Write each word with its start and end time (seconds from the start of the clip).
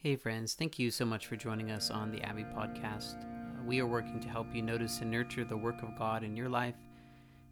Hey, 0.00 0.14
friends, 0.14 0.54
thank 0.54 0.78
you 0.78 0.92
so 0.92 1.04
much 1.04 1.26
for 1.26 1.34
joining 1.34 1.72
us 1.72 1.90
on 1.90 2.12
the 2.12 2.22
Abbey 2.22 2.44
Podcast. 2.44 3.20
Uh, 3.20 3.64
we 3.66 3.80
are 3.80 3.86
working 3.86 4.20
to 4.20 4.28
help 4.28 4.54
you 4.54 4.62
notice 4.62 5.00
and 5.00 5.10
nurture 5.10 5.44
the 5.44 5.56
work 5.56 5.82
of 5.82 5.98
God 5.98 6.22
in 6.22 6.36
your 6.36 6.48
life, 6.48 6.76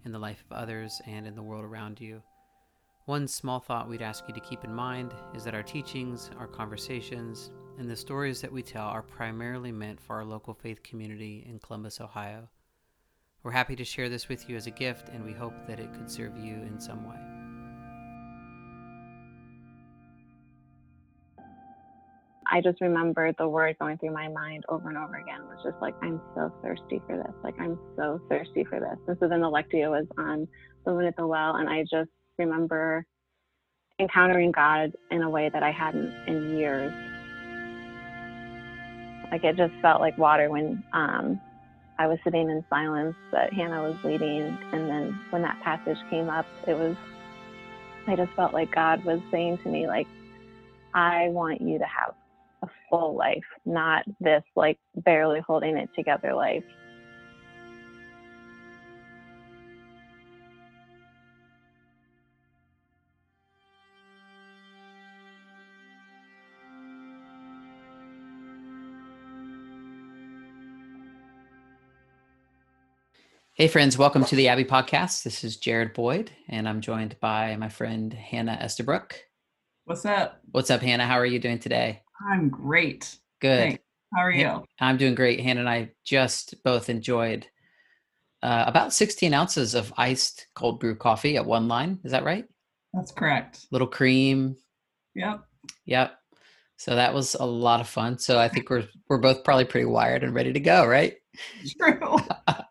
in 0.05 0.13
the 0.13 0.19
life 0.21 0.45
of 0.49 0.57
others, 0.57 1.03
and 1.07 1.27
in 1.27 1.35
the 1.35 1.43
world 1.43 1.65
around 1.65 2.01
you. 2.01 2.23
One 3.07 3.27
small 3.27 3.59
thought 3.59 3.89
we'd 3.89 4.01
ask 4.01 4.29
you 4.29 4.35
to 4.35 4.39
keep 4.39 4.63
in 4.63 4.73
mind 4.73 5.13
is 5.35 5.43
that 5.43 5.57
our 5.57 5.65
teachings, 5.65 6.31
our 6.39 6.47
conversations, 6.47 7.51
and 7.81 7.91
the 7.91 7.97
stories 7.97 8.41
that 8.43 8.53
we 8.53 8.63
tell 8.63 8.87
are 8.87 9.03
primarily 9.03 9.73
meant 9.73 10.01
for 10.01 10.15
our 10.15 10.25
local 10.25 10.55
faith 10.55 10.85
community 10.85 11.45
in 11.51 11.59
Columbus, 11.59 12.01
Ohio. 12.01 12.49
We're 13.43 13.51
happy 13.51 13.75
to 13.75 13.85
share 13.85 14.09
this 14.09 14.29
with 14.29 14.49
you 14.49 14.55
as 14.55 14.69
a 14.69 14.71
gift, 14.71 15.09
and 15.09 15.25
we 15.25 15.33
hope 15.33 15.67
that 15.67 15.81
it 15.81 15.93
could 15.93 16.09
serve 16.09 16.39
you 16.39 16.55
in 16.55 16.79
some 16.79 17.09
way. 17.09 17.36
I 22.51 22.61
just 22.61 22.81
remember 22.81 23.33
the 23.39 23.49
word 23.49 23.77
going 23.79 23.99
through 23.99 24.13
my 24.13 24.29
mind 24.29 24.65
over 24.69 24.89
and 24.89 24.99
over 24.99 25.17
again 25.17 25.41
was 25.47 25.59
just 25.65 25.77
like, 25.81 25.95
I'm 26.03 26.21
so 26.35 26.51
thirsty 26.63 27.03
for 27.07 27.17
this. 27.17 27.35
Like, 27.43 27.55
I'm 27.61 27.79
so 27.97 28.21
thirsty 28.29 28.65
for 28.65 28.81
this. 28.81 28.99
And 29.07 29.17
so 29.21 29.29
then 29.29 29.41
the 29.41 29.51
Lectio 29.51 29.91
was 29.91 30.07
on 30.19 30.47
the 30.85 30.93
woman 30.93 31.07
at 31.07 31.17
the 31.17 31.27
well, 31.27 31.57
and 31.57 31.69
I 31.69 31.83
just 31.83 32.11
remember 32.39 33.05
encountering 33.99 34.53
God 34.53 34.93
in 35.11 35.23
a 35.23 35.31
way 35.31 35.51
that 35.53 35.63
I 35.63 35.71
hadn't 35.73 36.13
in 36.29 36.59
years. 36.59 36.93
Like, 39.33 39.43
it 39.43 39.57
just 39.57 39.75
felt 39.83 40.01
like 40.01 40.17
water 40.19 40.51
when 40.51 40.83
um, 40.93 41.41
I 41.99 42.07
was 42.07 42.19
sitting 42.23 42.49
in 42.49 42.65
silence 42.71 43.17
that 43.33 43.53
Hannah 43.53 43.83
was 43.83 43.97
leading. 44.05 44.57
And 44.73 44.89
then 44.89 45.19
when 45.31 45.43
that 45.43 45.61
passage 45.63 45.99
came 46.11 46.29
up, 46.29 46.47
it 46.67 46.75
was, 46.75 46.97
I 48.07 48.15
just 48.15 48.33
felt 48.33 48.53
like 48.53 48.73
God 48.73 49.05
was 49.05 49.21
saying 49.31 49.59
to 49.65 49.69
me, 49.69 49.87
like, 49.87 50.07
I 50.95 51.29
want 51.29 51.61
you 51.61 51.79
to 51.79 51.85
have 51.85 52.15
a 52.63 52.69
full 52.89 53.17
life, 53.17 53.45
not 53.65 54.05
this 54.21 54.43
like 54.55 54.79
barely 54.95 55.41
holding 55.41 55.77
it 55.77 55.91
together 55.95 56.35
life. 56.35 56.65
Hey, 73.55 73.69
friends, 73.69 73.97
welcome 73.97 74.23
to 74.27 74.37
the 74.37 74.49
Abbey 74.49 74.67
Podcast. 74.67 75.23
This 75.23 75.43
is 75.43 75.57
Jared 75.57 75.95
Boyd, 75.95 76.31
and 76.47 76.69
I'm 76.69 76.83
joined 76.83 77.19
by 77.21 77.57
my 77.57 77.71
friend 77.71 78.13
Hannah 78.13 78.59
Estabrook. 78.61 79.15
What's 79.87 80.05
up? 80.05 80.41
What's 80.51 80.71
up, 80.71 80.83
Hannah? 80.83 81.07
How 81.07 81.15
are 81.15 81.25
you 81.25 81.39
doing 81.39 81.59
today? 81.59 82.03
I'm 82.31 82.49
great. 82.49 83.19
Good. 83.41 83.59
Thanks. 83.59 83.83
How 84.15 84.23
are 84.23 84.31
you? 84.31 84.65
I'm 84.81 84.97
doing 84.97 85.15
great. 85.15 85.41
Hannah 85.41 85.61
and 85.61 85.69
I 85.69 85.91
just 86.05 86.63
both 86.63 86.89
enjoyed 86.89 87.47
uh, 88.43 88.65
about 88.67 88.93
16 88.93 89.35
ounces 89.35 89.75
of 89.75 89.93
iced 89.97 90.47
cold 90.55 90.81
brew 90.81 90.95
coffee 90.95 91.37
at 91.37 91.45
one 91.45 91.69
line. 91.69 91.99
Is 92.05 92.13
that 92.13 92.25
right? 92.25 92.47
That's 92.95 93.11
correct. 93.11 93.67
Little 93.73 93.89
cream. 93.89 94.57
Yep. 95.15 95.45
Yep. 95.87 96.17
So 96.79 96.95
that 96.95 97.13
was 97.13 97.35
a 97.35 97.45
lot 97.45 97.81
of 97.81 97.89
fun. 97.89 98.19
So 98.19 98.39
I 98.39 98.49
think 98.49 98.71
we're 98.71 98.87
we're 99.09 99.19
both 99.19 99.45
probably 99.45 99.65
pretty 99.65 99.87
wired 99.87 100.23
and 100.23 100.35
ready 100.35 100.53
to 100.53 100.61
go, 100.61 100.87
right? 100.87 101.15
True. 101.79 102.19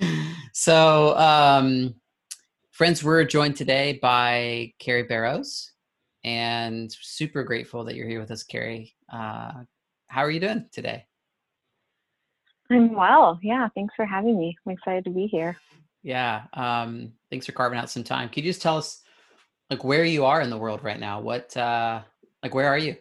so, 0.52 1.16
um, 1.16 1.94
friends, 2.70 3.02
we're 3.02 3.24
joined 3.24 3.56
today 3.56 3.98
by 4.00 4.72
Kari 4.78 5.04
Barrows, 5.04 5.72
and 6.28 6.92
super 6.92 7.42
grateful 7.42 7.84
that 7.84 7.94
you're 7.94 8.06
here 8.06 8.20
with 8.20 8.30
us, 8.30 8.42
Kari. 8.42 8.94
Uh, 9.10 9.52
how 10.08 10.20
are 10.20 10.30
you 10.30 10.40
doing 10.40 10.66
today? 10.70 11.06
I'm 12.70 12.94
well. 12.94 13.38
Yeah, 13.42 13.68
thanks 13.74 13.94
for 13.96 14.04
having 14.04 14.38
me. 14.38 14.54
I'm 14.66 14.72
excited 14.72 15.04
to 15.04 15.10
be 15.10 15.26
here. 15.26 15.56
Yeah, 16.02 16.42
um, 16.52 17.12
thanks 17.30 17.46
for 17.46 17.52
carving 17.52 17.78
out 17.78 17.88
some 17.88 18.04
time. 18.04 18.28
Could 18.28 18.44
you 18.44 18.50
just 18.50 18.60
tell 18.60 18.76
us, 18.76 19.00
like, 19.70 19.84
where 19.84 20.04
you 20.04 20.26
are 20.26 20.42
in 20.42 20.50
the 20.50 20.58
world 20.58 20.84
right 20.84 21.00
now? 21.00 21.20
What, 21.20 21.56
uh, 21.56 22.02
like, 22.42 22.54
where 22.54 22.68
are 22.68 22.78
you? 22.78 22.96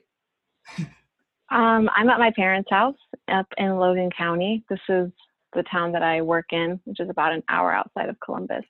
Um, 1.50 1.90
I'm 1.96 2.09
at 2.09 2.19
my 2.19 2.31
parents' 2.34 2.69
house 2.69 2.96
up 3.29 3.47
in 3.57 3.78
Logan 3.78 4.09
County. 4.18 4.63
This 4.69 4.79
is 4.88 5.12
the 5.53 5.63
town 5.63 5.91
that 5.91 6.03
I 6.03 6.22
work 6.22 6.47
in, 6.52 6.79
which 6.85 7.02
is 7.02 7.09
about 7.09 7.34
an 7.34 7.44
hour 7.50 7.73
outside 7.73 8.07
of 8.07 8.19
Columbus. 8.22 8.63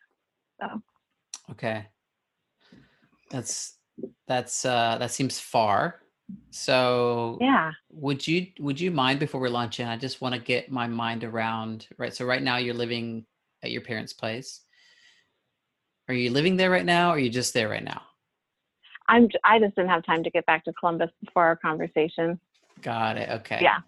So, 0.60 0.82
Okay, 1.52 1.86
that's 3.30 3.77
that's 4.28 4.66
uh, 4.66 4.98
that 5.00 5.12
seems 5.12 5.40
far. 5.40 6.02
So 6.52 7.38
yeah. 7.40 7.72
would 7.90 8.28
you 8.28 8.48
would 8.60 8.80
you 8.80 8.92
mind 8.92 9.20
before 9.20 9.40
we 9.40 9.50
launch 9.50 9.80
in? 9.80 9.88
I 9.88 9.98
just 9.98 10.22
want 10.22 10.36
to 10.36 10.42
get 10.42 10.72
my 10.72 10.88
mind 10.88 11.24
around 11.24 11.88
right. 11.98 12.14
So 12.14 12.26
right 12.26 12.44
now 12.44 12.58
you're 12.58 12.74
living 12.74 13.26
at 13.64 13.72
your 13.72 13.82
parents' 13.82 14.14
place. 14.14 14.62
Are 16.10 16.14
you 16.14 16.32
living 16.32 16.56
there 16.56 16.70
right 16.70 16.86
now, 16.86 17.10
or 17.10 17.16
are 17.16 17.20
you 17.20 17.30
just 17.30 17.54
there 17.54 17.70
right 17.70 17.84
now? 17.84 18.02
I'm 19.08 19.30
I 19.44 19.60
just 19.60 19.76
didn't 19.76 19.90
have 19.90 20.06
time 20.06 20.24
to 20.24 20.30
get 20.30 20.46
back 20.46 20.66
to 20.66 20.74
Columbus 20.74 21.12
before 21.24 21.44
our 21.44 21.56
conversation. 21.56 22.40
Got 22.82 23.18
it. 23.18 23.30
Okay. 23.30 23.60
Yeah. 23.62 23.80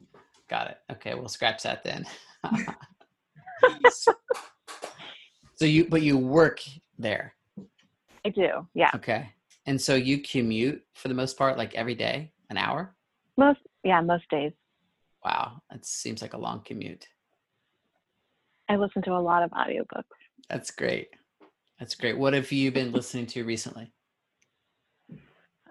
Got 0.50 0.72
it. 0.72 0.78
Okay, 0.94 1.14
we'll 1.14 1.28
scratch 1.28 1.64
that 1.64 1.84
then. 1.84 2.06
so 5.56 5.66
you 5.66 5.86
but 5.86 6.02
you 6.02 6.18
work 6.18 6.62
there. 6.98 7.36
I 8.26 8.30
do. 8.30 8.68
Yeah. 8.74 8.92
Okay. 8.96 9.30
And 9.70 9.80
so 9.80 9.94
you 9.94 10.18
commute 10.18 10.84
for 10.96 11.10
the 11.10 11.14
most 11.14 11.38
part 11.38 11.56
like 11.56 11.76
every 11.76 11.94
day, 11.94 12.32
an 12.50 12.58
hour? 12.58 12.96
Most 13.38 13.60
yeah, 13.84 14.02
most 14.02 14.28
days. 14.32 14.52
Wow, 15.24 15.62
that 15.70 15.86
seems 15.86 16.24
like 16.24 16.34
a 16.34 16.40
long 16.40 16.62
commute. 16.62 17.08
I 18.68 18.78
listen 18.78 19.04
to 19.04 19.12
a 19.12 19.22
lot 19.22 19.44
of 19.44 19.52
audiobooks. 19.52 20.06
That's 20.50 20.72
great. 20.72 21.10
That's 21.78 21.94
great. 21.94 22.18
What 22.18 22.34
have 22.34 22.52
you 22.52 22.72
been 22.72 22.92
listening 22.92 23.28
to 23.28 23.44
recently? 23.44 23.94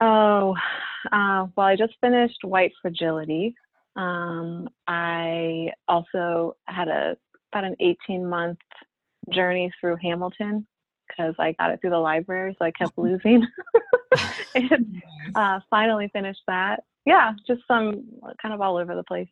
Oh, 0.01 0.55
uh, 1.11 1.47
well, 1.57 1.67
I 1.67 1.75
just 1.75 1.95
finished 2.01 2.39
White 2.45 2.75
Fragility. 2.81 3.57
Um, 3.97 4.69
I 4.87 5.73
also 5.89 6.57
had 6.67 6.87
a 6.87 7.17
about 7.53 7.65
an 7.65 7.75
18 7.81 8.25
month 8.25 8.61
journey 9.33 9.73
through 9.81 9.97
Hamilton 10.01 10.69
because 11.19 11.35
I 11.39 11.53
got 11.53 11.71
it 11.71 11.81
through 11.81 11.91
the 11.91 11.99
library, 11.99 12.57
so 12.59 12.65
I 12.65 12.71
kept 12.71 12.97
losing. 12.99 13.47
and 14.55 15.03
uh, 15.35 15.61
finally 15.71 16.09
finished 16.13 16.43
that. 16.47 16.85
Yeah, 17.05 17.33
just 17.47 17.63
some 17.67 18.05
kind 18.41 18.55
of 18.55 18.61
all 18.61 18.77
over 18.77 18.95
the 18.95 19.05
place. 19.05 19.29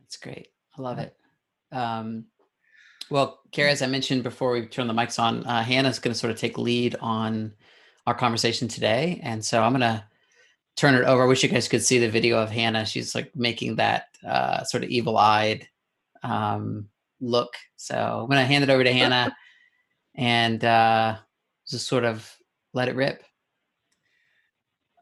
That's 0.00 0.16
great. 0.16 0.48
I 0.76 0.82
love 0.82 0.98
it. 0.98 1.16
Um, 1.72 2.26
well, 3.10 3.40
Kari, 3.52 3.70
as 3.70 3.82
I 3.82 3.86
mentioned 3.86 4.22
before 4.22 4.52
we 4.52 4.66
turn 4.66 4.86
the 4.86 4.94
mics 4.94 5.18
on, 5.18 5.44
uh, 5.44 5.62
Hannah's 5.62 5.98
going 5.98 6.12
to 6.12 6.18
sort 6.18 6.30
of 6.30 6.38
take 6.38 6.58
lead 6.58 6.96
on 7.00 7.54
our 8.06 8.14
conversation 8.14 8.68
today. 8.68 9.20
And 9.22 9.42
so 9.44 9.62
I'm 9.62 9.72
going 9.72 9.80
to 9.80 10.04
turn 10.76 10.94
it 10.94 11.04
over. 11.04 11.22
I 11.22 11.26
wish 11.26 11.42
you 11.42 11.48
guys 11.48 11.68
could 11.68 11.82
see 11.82 11.98
the 11.98 12.10
video 12.10 12.38
of 12.38 12.50
Hannah. 12.50 12.84
She's 12.84 13.14
like 13.14 13.34
making 13.34 13.76
that 13.76 14.04
uh, 14.26 14.62
sort 14.64 14.84
of 14.84 14.90
evil 14.90 15.16
eyed 15.16 15.66
um, 16.22 16.88
look. 17.20 17.54
So 17.76 17.96
I'm 17.96 18.26
going 18.26 18.40
to 18.40 18.46
hand 18.46 18.64
it 18.64 18.70
over 18.70 18.84
to 18.84 18.92
Hannah 18.92 19.34
and 20.18 20.64
uh, 20.64 21.16
just 21.70 21.86
sort 21.86 22.04
of 22.04 22.30
let 22.74 22.88
it 22.88 22.96
rip. 22.96 23.22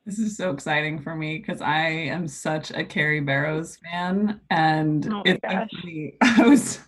This 0.05 0.21
is 0.21 0.37
so 0.37 0.51
exciting 0.51 1.01
for 1.01 1.17
me 1.17 1.39
because 1.39 1.61
I 1.61 1.89
am 1.89 2.29
such 2.29 2.71
a 2.71 2.85
Kari 2.85 3.19
Barrows 3.21 3.77
fan, 3.79 4.41
and 4.51 5.13
Oh 5.13 5.23
it's 5.25 5.41
actually 5.43 6.17
I 6.23 6.47
was 6.47 6.79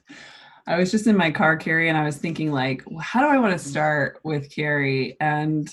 I 0.69 0.79
was 0.79 0.93
just 0.93 1.09
in 1.09 1.17
my 1.17 1.33
car, 1.33 1.57
Kari, 1.57 1.89
and 1.89 1.99
I 1.99 2.05
was 2.05 2.19
thinking 2.19 2.53
like, 2.53 2.85
"Well, 2.87 3.01
how 3.01 3.23
do 3.23 3.27
I 3.27 3.39
want 3.39 3.59
to 3.59 3.69
start 3.69 4.21
with 4.23 4.55
Kari? 4.55 5.17
And 5.19 5.69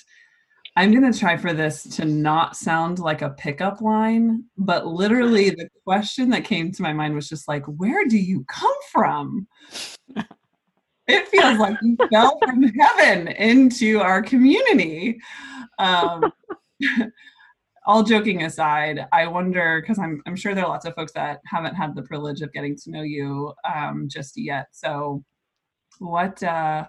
I'm 0.75 0.91
gonna 0.91 1.13
try 1.13 1.37
for 1.37 1.53
this 1.53 1.83
to 1.97 2.05
not 2.05 2.57
sound 2.57 2.97
like 2.97 3.22
a 3.22 3.29
pickup 3.29 3.79
line, 3.79 4.45
but 4.57 4.87
literally 4.87 5.49
the 5.52 5.69
question 5.85 6.29
that 6.31 6.46
came 6.46 6.72
to 6.72 6.81
my 6.81 6.93
mind 6.93 7.13
was 7.13 7.29
just 7.29 7.47
like, 7.47 7.66
"Where 7.66 8.05
do 8.05 8.17
you 8.17 8.43
come 8.46 8.73
from?" 8.91 9.47
It 11.07 11.28
feels 11.28 11.59
like 11.59 11.78
you 11.81 11.97
fell 12.11 12.40
from 12.40 12.63
heaven 12.79 13.28
into 13.29 13.99
our 13.99 14.22
community. 14.22 15.19
Um, 15.79 16.31
all 17.85 18.03
joking 18.03 18.43
aside, 18.43 19.05
I 19.11 19.28
wonder 19.28 19.81
because 19.81 19.99
I'm 19.99 20.22
I'm 20.25 20.35
sure 20.35 20.55
there 20.55 20.66
are 20.66 20.69
lots 20.69 20.85
of 20.85 20.96
folks 20.96 21.13
that 21.13 21.41
haven't 21.46 21.75
had 21.75 21.96
the 21.96 22.03
privilege 22.03 22.41
of 22.41 22.52
getting 22.53 22.75
to 22.78 22.91
know 22.91 23.03
you 23.03 23.53
um, 23.72 24.07
just 24.09 24.34
yet. 24.37 24.67
So, 24.72 25.23
what? 25.99 26.41
Uh, 26.41 26.85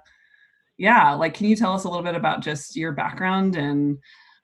yeah, 0.78 1.14
like, 1.14 1.34
can 1.34 1.46
you 1.46 1.56
tell 1.56 1.72
us 1.72 1.84
a 1.84 1.88
little 1.88 2.04
bit 2.04 2.14
about 2.14 2.42
just 2.42 2.76
your 2.76 2.92
background 2.92 3.56
and 3.56 3.96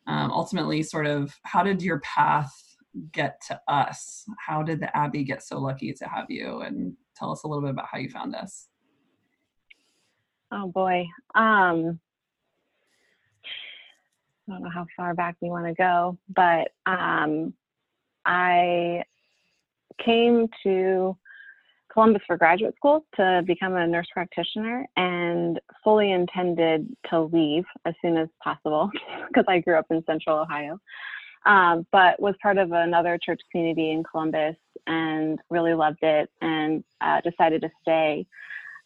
um, 0.06 0.32
ultimately, 0.32 0.82
sort 0.82 1.06
of, 1.06 1.34
how 1.44 1.62
did 1.62 1.82
your 1.82 2.00
path 2.00 2.50
get 3.12 3.40
to 3.48 3.60
us? 3.69 4.24
How 4.38 4.62
did 4.62 4.80
the 4.80 4.94
Abbey 4.96 5.24
get 5.24 5.42
so 5.42 5.58
lucky 5.58 5.92
to 5.92 6.08
have 6.08 6.26
you? 6.28 6.60
And 6.60 6.94
tell 7.16 7.30
us 7.30 7.44
a 7.44 7.48
little 7.48 7.62
bit 7.62 7.70
about 7.70 7.86
how 7.90 7.98
you 7.98 8.08
found 8.08 8.34
us. 8.34 8.69
Oh 10.54 10.69
boy. 10.69 11.08
Um, 11.34 11.99
I 14.46 14.52
don't 14.52 14.62
know 14.62 14.70
how 14.70 14.87
far 14.94 15.14
back 15.14 15.37
we 15.40 15.49
want 15.49 15.66
to 15.66 15.72
go, 15.72 16.19
but 16.34 16.72
um, 16.84 17.54
I 18.26 19.02
came 20.04 20.49
to 20.62 21.16
Columbus 21.90 22.22
for 22.26 22.37
graduate 22.37 22.75
school 22.76 23.06
to 23.16 23.43
become 23.46 23.76
a 23.76 23.87
nurse 23.87 24.08
practitioner 24.12 24.87
and 24.96 25.58
fully 25.82 26.12
intended 26.12 26.87
to 27.08 27.22
leave 27.22 27.64
as 27.87 27.94
soon 28.02 28.19
as 28.19 28.28
possible 28.44 28.90
because 29.28 29.44
I 29.48 29.60
grew 29.60 29.78
up 29.78 29.87
in 29.90 30.05
central 30.05 30.38
Ohio. 30.38 30.78
Um, 31.46 31.87
but 31.93 32.20
was 32.20 32.34
part 32.43 32.58
of 32.58 32.72
another 32.72 33.19
church 33.19 33.40
community 33.50 33.90
in 33.90 34.05
Columbus 34.05 34.56
and 34.87 35.38
really 35.48 35.75
loved 35.75 36.02
it 36.02 36.31
and 36.43 36.84
uh, 37.00 37.20
decided 37.22 37.62
to 37.62 37.70
stay 37.82 38.26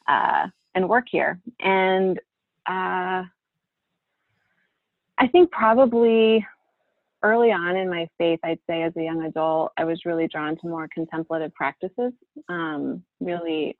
uh, 0.08 0.46
and 0.76 0.88
work 0.88 1.06
here. 1.10 1.40
And 1.60 2.18
uh, 2.68 3.24
I 5.18 5.26
think 5.32 5.50
probably 5.50 6.46
early 7.22 7.50
on 7.50 7.76
in 7.76 7.88
my 7.88 8.06
faith, 8.18 8.38
I'd 8.44 8.60
say 8.68 8.82
as 8.82 8.92
a 8.96 9.02
young 9.02 9.24
adult, 9.24 9.72
I 9.78 9.84
was 9.84 10.04
really 10.04 10.28
drawn 10.28 10.56
to 10.58 10.68
more 10.68 10.86
contemplative 10.94 11.52
practices, 11.54 12.12
um, 12.48 13.02
really 13.20 13.76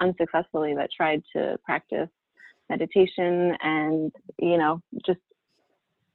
unsuccessfully, 0.00 0.74
but 0.74 0.90
tried 0.90 1.22
to 1.36 1.58
practice 1.64 2.08
meditation 2.70 3.54
and, 3.62 4.10
you 4.38 4.56
know, 4.56 4.80
just 5.06 5.20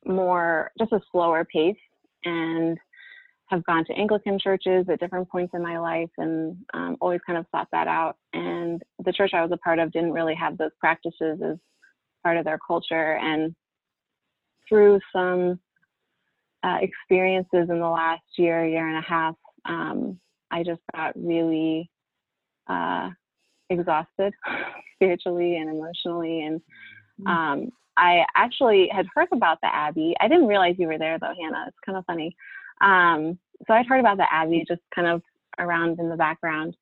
more, 0.05 0.71
just 0.79 0.91
a 0.91 1.01
slower 1.11 1.45
pace 1.45 1.77
and 2.25 2.77
have 3.47 3.63
gone 3.65 3.85
to 3.85 3.94
Anglican 3.94 4.38
churches 4.39 4.85
at 4.89 4.99
different 4.99 5.29
points 5.29 5.53
in 5.53 5.63
my 5.63 5.79
life 5.79 6.09
and 6.17 6.57
um, 6.73 6.97
always 6.99 7.21
kind 7.25 7.39
of 7.39 7.45
sought 7.51 7.67
that 7.71 7.88
out. 7.88 8.17
And 8.33 8.81
the 9.03 9.13
church 9.13 9.31
I 9.33 9.41
was 9.41 9.51
a 9.51 9.57
part 9.57 9.79
of 9.79 9.91
didn't 9.91 10.11
really 10.11 10.35
have 10.35 10.57
those 10.57 10.71
practices 10.79 11.39
as 11.44 11.57
part 12.23 12.38
of 12.38 12.45
their 12.45 12.59
culture. 12.65 13.17
And 13.17 13.55
through 14.67 14.99
some 15.13 15.59
uh, 16.63 16.77
experiences 16.81 17.69
in 17.69 17.79
the 17.79 17.89
last 17.89 18.23
year, 18.38 18.65
year 18.65 18.88
and 18.88 18.97
a 18.97 19.07
half, 19.07 19.35
um, 19.65 20.19
I 20.51 20.63
just 20.63 20.81
got 20.93 21.13
really 21.15 21.89
uh, 22.67 23.09
exhausted 23.69 24.33
spiritually 24.95 25.57
and 25.57 25.69
emotionally. 25.69 26.43
And 26.43 26.59
mm-hmm. 27.21 27.27
um, 27.27 27.69
I 27.95 28.25
actually 28.35 28.89
had 28.91 29.07
heard 29.13 29.29
about 29.31 29.59
the 29.61 29.73
Abbey. 29.73 30.15
I 30.19 30.27
didn't 30.27 30.47
realize 30.47 30.75
you 30.77 30.88
were 30.88 31.00
there 31.00 31.17
though, 31.17 31.33
Hannah. 31.41 31.65
It's 31.67 31.77
kind 31.85 31.97
of 31.97 32.05
funny. 32.05 32.35
Um, 32.81 33.38
so 33.68 33.74
I'd 33.74 33.88
heard 33.88 34.00
about 34.00 34.18
the 34.18 34.31
Abbey 34.31 34.63
just 34.68 34.81
kind 34.94 35.07
of 35.07 35.21
around 35.59 36.00
in 36.00 36.09
the 36.09 36.15
background. 36.15 36.75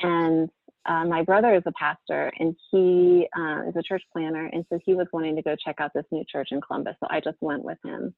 And 0.00 0.48
uh, 0.84 1.04
my 1.04 1.22
brother 1.22 1.54
is 1.54 1.62
a 1.66 1.72
pastor 1.72 2.32
and 2.38 2.54
he 2.70 3.26
uh, 3.36 3.68
is 3.68 3.76
a 3.76 3.82
church 3.82 4.02
planner. 4.12 4.50
And 4.52 4.64
so 4.68 4.78
he 4.84 4.94
was 4.94 5.06
wanting 5.12 5.36
to 5.36 5.42
go 5.42 5.56
check 5.64 5.76
out 5.78 5.92
this 5.94 6.04
new 6.10 6.24
church 6.30 6.48
in 6.50 6.60
Columbus. 6.60 6.96
So 7.00 7.06
I 7.10 7.20
just 7.20 7.38
went 7.40 7.64
with 7.64 7.78
him 7.84 8.14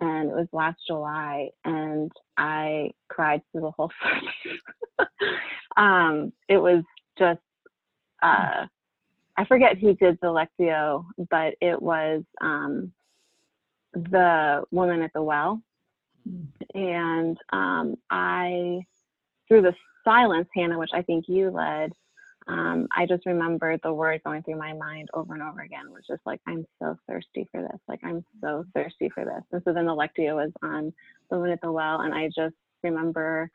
and 0.00 0.30
it 0.30 0.34
was 0.34 0.48
last 0.52 0.78
July, 0.86 1.50
and 1.64 2.10
I 2.36 2.90
cried 3.08 3.42
through 3.50 3.62
the 3.62 3.70
whole 3.70 3.90
service. 4.02 5.08
um, 5.76 6.32
it 6.48 6.58
was 6.58 6.82
just, 7.18 7.40
uh, 8.22 8.66
I 9.36 9.44
forget 9.46 9.78
who 9.78 9.94
did 9.94 10.18
the 10.20 10.28
Lectio, 10.28 11.04
but 11.30 11.54
it 11.60 11.80
was 11.80 12.24
um, 12.40 12.92
the 13.94 14.64
woman 14.70 15.02
at 15.02 15.12
the 15.14 15.22
well. 15.22 15.62
And 16.74 17.38
um, 17.52 17.96
I, 18.10 18.80
through 19.46 19.62
the 19.62 19.74
silence, 20.04 20.48
Hannah, 20.54 20.78
which 20.78 20.90
I 20.92 21.02
think 21.02 21.26
you 21.28 21.50
led, 21.50 21.92
um, 22.46 22.88
I 22.96 23.04
just 23.04 23.26
remembered 23.26 23.80
the 23.82 23.92
word 23.92 24.22
going 24.24 24.42
through 24.42 24.56
my 24.56 24.72
mind 24.72 25.10
over 25.12 25.34
and 25.34 25.42
over 25.42 25.60
again 25.60 25.90
was 25.92 26.04
just 26.08 26.22
like, 26.24 26.40
I'm 26.46 26.64
so 26.80 26.96
thirsty 27.06 27.46
for 27.52 27.60
this. 27.60 27.78
Like, 27.86 28.00
I'm 28.02 28.24
so 28.40 28.64
thirsty 28.74 29.10
for 29.10 29.24
this. 29.24 29.42
And 29.52 29.62
so 29.64 29.74
then 29.74 29.84
the 29.84 29.92
Lectio 29.94 30.36
was 30.36 30.52
on 30.62 30.92
the 31.30 31.36
woman 31.36 31.52
at 31.52 31.60
the 31.60 31.70
well. 31.70 32.00
And 32.00 32.14
I 32.14 32.28
just 32.28 32.56
remember 32.82 33.50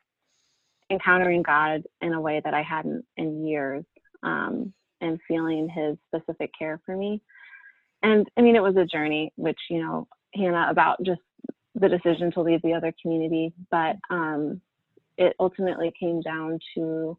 encountering 0.90 1.42
God 1.42 1.82
in 2.02 2.12
a 2.12 2.20
way 2.20 2.40
that 2.44 2.54
I 2.54 2.62
hadn't 2.62 3.04
in 3.16 3.44
years 3.44 3.84
um, 4.22 4.72
and 5.00 5.18
feeling 5.26 5.68
his 5.68 5.96
specific 6.06 6.50
care 6.56 6.80
for 6.86 6.96
me. 6.96 7.20
And 8.02 8.28
I 8.36 8.42
mean, 8.42 8.54
it 8.54 8.62
was 8.62 8.76
a 8.76 8.84
journey, 8.84 9.32
which, 9.36 9.58
you 9.70 9.82
know, 9.82 10.06
Hannah, 10.34 10.68
about 10.70 11.02
just 11.02 11.20
the 11.74 11.88
decision 11.88 12.30
to 12.32 12.40
leave 12.40 12.62
the 12.62 12.74
other 12.74 12.92
community. 13.00 13.52
But 13.70 13.96
um, 14.10 14.60
it 15.16 15.34
ultimately 15.38 15.92
came 15.98 16.20
down 16.20 16.58
to 16.74 17.18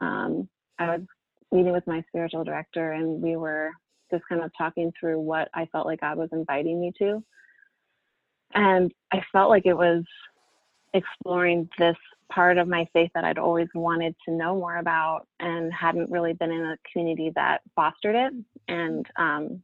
um, 0.00 0.48
I 0.78 0.96
was 0.96 1.00
meeting 1.50 1.72
with 1.72 1.86
my 1.86 2.02
spiritual 2.08 2.44
director 2.44 2.92
and 2.92 3.20
we 3.20 3.36
were 3.36 3.70
just 4.10 4.24
kind 4.28 4.42
of 4.42 4.50
talking 4.56 4.92
through 4.98 5.20
what 5.20 5.48
I 5.54 5.66
felt 5.66 5.86
like 5.86 6.00
God 6.00 6.18
was 6.18 6.28
inviting 6.32 6.80
me 6.80 6.92
to. 6.98 7.22
And 8.54 8.92
I 9.12 9.22
felt 9.32 9.50
like 9.50 9.66
it 9.66 9.76
was 9.76 10.04
exploring 10.94 11.68
this 11.78 11.96
part 12.32 12.58
of 12.58 12.68
my 12.68 12.86
faith 12.92 13.10
that 13.14 13.24
I'd 13.24 13.38
always 13.38 13.68
wanted 13.74 14.14
to 14.26 14.34
know 14.34 14.54
more 14.54 14.78
about 14.78 15.26
and 15.40 15.72
hadn't 15.72 16.10
really 16.10 16.32
been 16.34 16.50
in 16.50 16.62
a 16.62 16.76
community 16.90 17.32
that 17.34 17.62
fostered 17.74 18.14
it. 18.14 18.32
And 18.68 19.06
um, 19.16 19.62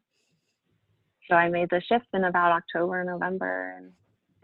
so 1.28 1.36
I 1.36 1.48
made 1.48 1.70
the 1.70 1.82
shift 1.88 2.06
in 2.12 2.24
about 2.24 2.52
October, 2.52 3.04
November, 3.04 3.74
and 3.78 3.92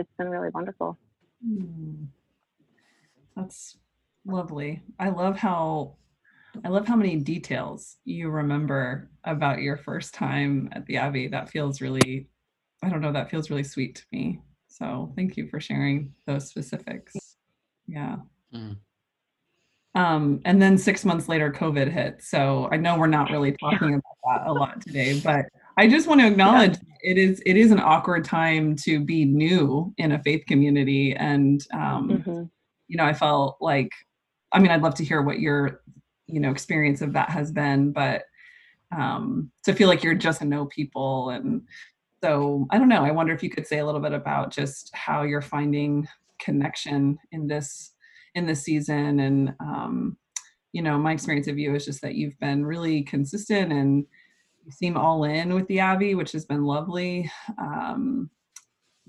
it's 0.01 0.13
been 0.19 0.29
really 0.29 0.49
wonderful. 0.51 0.99
Mm. 1.47 2.07
That's 3.37 3.77
lovely. 4.27 4.83
I 4.99 5.11
love 5.11 5.37
how 5.37 5.97
I 6.65 6.69
love 6.69 6.89
how 6.89 6.97
many 6.97 7.17
details 7.17 7.99
you 8.05 8.29
remember 8.29 9.09
about 9.23 9.61
your 9.61 9.77
first 9.77 10.15
time 10.15 10.69
at 10.73 10.85
the 10.87 10.97
Abbey. 10.97 11.29
That 11.29 11.49
feels 11.49 11.81
really, 11.81 12.29
I 12.83 12.89
don't 12.89 13.01
know, 13.03 13.13
that 13.13 13.31
feels 13.31 13.51
really 13.51 13.63
sweet 13.63 13.95
to 13.97 14.03
me. 14.11 14.41
So 14.67 15.13
thank 15.15 15.37
you 15.37 15.47
for 15.49 15.61
sharing 15.61 16.13
those 16.27 16.49
specifics. 16.49 17.37
Yeah. 17.87 18.17
Mm. 18.53 18.79
Um, 19.95 20.41
and 20.45 20.61
then 20.61 20.77
six 20.77 21.05
months 21.05 21.29
later, 21.29 21.53
COVID 21.53 21.91
hit. 21.91 22.23
So 22.23 22.69
I 22.73 22.77
know 22.77 22.99
we're 22.99 23.07
not 23.07 23.31
really 23.31 23.53
talking 23.53 23.95
about 23.95 24.19
that 24.25 24.47
a 24.49 24.53
lot 24.53 24.81
today, 24.81 25.21
but 25.21 25.47
I 25.81 25.89
just 25.89 26.07
want 26.07 26.21
to 26.21 26.27
acknowledge 26.27 26.73
yeah. 26.73 27.11
it 27.11 27.19
is 27.19 27.43
it 27.47 27.57
is 27.57 27.71
an 27.71 27.81
awkward 27.81 28.25
time 28.25 28.77
to 28.77 29.01
be 29.01 29.25
new 29.25 29.95
in 29.99 30.13
a 30.13 30.23
faith 30.23 30.45
community, 30.47 31.15
and 31.15 31.67
um, 31.73 32.09
mm-hmm. 32.09 32.43
you 32.89 32.97
know, 32.97 33.05
I 33.05 33.15
felt 33.15 33.57
like, 33.61 33.91
I 34.53 34.59
mean, 34.59 34.71
I'd 34.71 34.83
love 34.83 34.95
to 34.97 35.05
hear 35.05 35.23
what 35.23 35.41
your 35.41 35.81
you 36.33 36.41
know 36.41 36.51
experience 36.51 37.01
of 37.03 37.13
that 37.13 37.31
has 37.31 37.51
been 37.51 37.93
but 37.93 38.23
um 38.97 39.51
to 39.65 39.73
feel 39.73 39.89
like 39.89 40.03
you're 40.03 40.15
just 40.15 40.41
to 40.41 40.45
know 40.45 40.67
people 40.67 41.31
and 41.31 41.63
so 42.23 42.67
i 42.71 42.79
don't 42.79 42.89
know 42.89 43.05
i 43.05 43.11
wonder 43.11 43.33
if 43.33 43.43
you 43.43 43.51
could 43.51 43.67
say 43.67 43.79
a 43.79 43.87
little 43.87 44.01
bit 44.01 44.13
about 44.13 44.51
just 44.51 44.91
how 44.95 45.23
you're 45.23 45.43
finding 45.43 46.07
connection 46.39 47.19
in 47.33 47.47
this 47.47 47.93
in 48.35 48.47
this 48.47 48.63
season 48.63 49.21
and 49.21 49.55
um 49.61 50.17
you 50.73 50.83
know 50.83 50.97
my 50.99 51.13
experience 51.13 51.49
of 51.49 51.59
you 51.59 51.75
is 51.75 51.85
just 51.85 52.01
that 52.01 52.15
you've 52.15 52.39
been 52.39 52.65
really 52.65 53.03
consistent 53.03 53.73
and 53.73 54.07
seem 54.71 54.97
all 54.97 55.25
in 55.25 55.55
with 55.55 55.67
the 55.69 55.81
abbey 55.81 56.15
which 56.15 56.33
has 56.33 56.45
been 56.45 56.65
lovely 56.65 57.31
um 57.59 58.31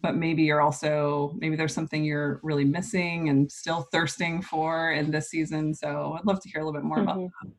but 0.02 0.16
maybe 0.16 0.44
you're 0.44 0.62
also 0.62 1.34
maybe 1.38 1.56
there's 1.56 1.74
something 1.74 2.04
you're 2.04 2.40
really 2.44 2.66
missing 2.66 3.30
and 3.30 3.52
still 3.52 3.88
thirsting 3.92 4.42
for 4.42 4.92
in 4.92 5.12
this 5.12 5.30
season 5.30 5.74
so 5.74 6.16
i'd 6.18 6.26
love 6.26 6.42
to 6.42 6.50
hear 6.50 6.62
a 6.62 6.66
little 6.66 6.80
bit 6.80 6.86
more 6.86 6.98
mm-hmm. 6.98 7.10
about 7.10 7.32
that 7.42 7.52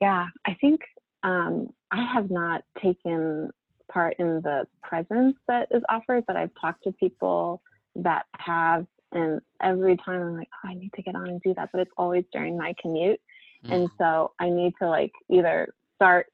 yeah 0.00 0.26
i 0.46 0.54
think 0.60 0.80
um, 1.22 1.68
i 1.90 2.04
have 2.12 2.30
not 2.30 2.62
taken 2.82 3.50
part 3.90 4.14
in 4.18 4.40
the 4.42 4.66
presence 4.82 5.36
that 5.48 5.68
is 5.70 5.82
offered 5.88 6.24
but 6.26 6.36
i've 6.36 6.50
talked 6.60 6.82
to 6.84 6.92
people 6.92 7.62
that 7.96 8.24
have 8.38 8.86
and 9.12 9.40
every 9.62 9.96
time 9.96 10.20
i'm 10.20 10.36
like 10.36 10.48
oh 10.64 10.68
i 10.68 10.74
need 10.74 10.90
to 10.94 11.02
get 11.02 11.14
on 11.14 11.28
and 11.28 11.40
do 11.42 11.54
that 11.54 11.68
but 11.72 11.80
it's 11.80 11.92
always 11.96 12.24
during 12.32 12.56
my 12.56 12.74
commute 12.80 13.20
mm-hmm. 13.64 13.72
and 13.72 13.88
so 13.98 14.32
i 14.40 14.48
need 14.48 14.72
to 14.80 14.88
like 14.88 15.12
either 15.30 15.72
start 15.94 16.26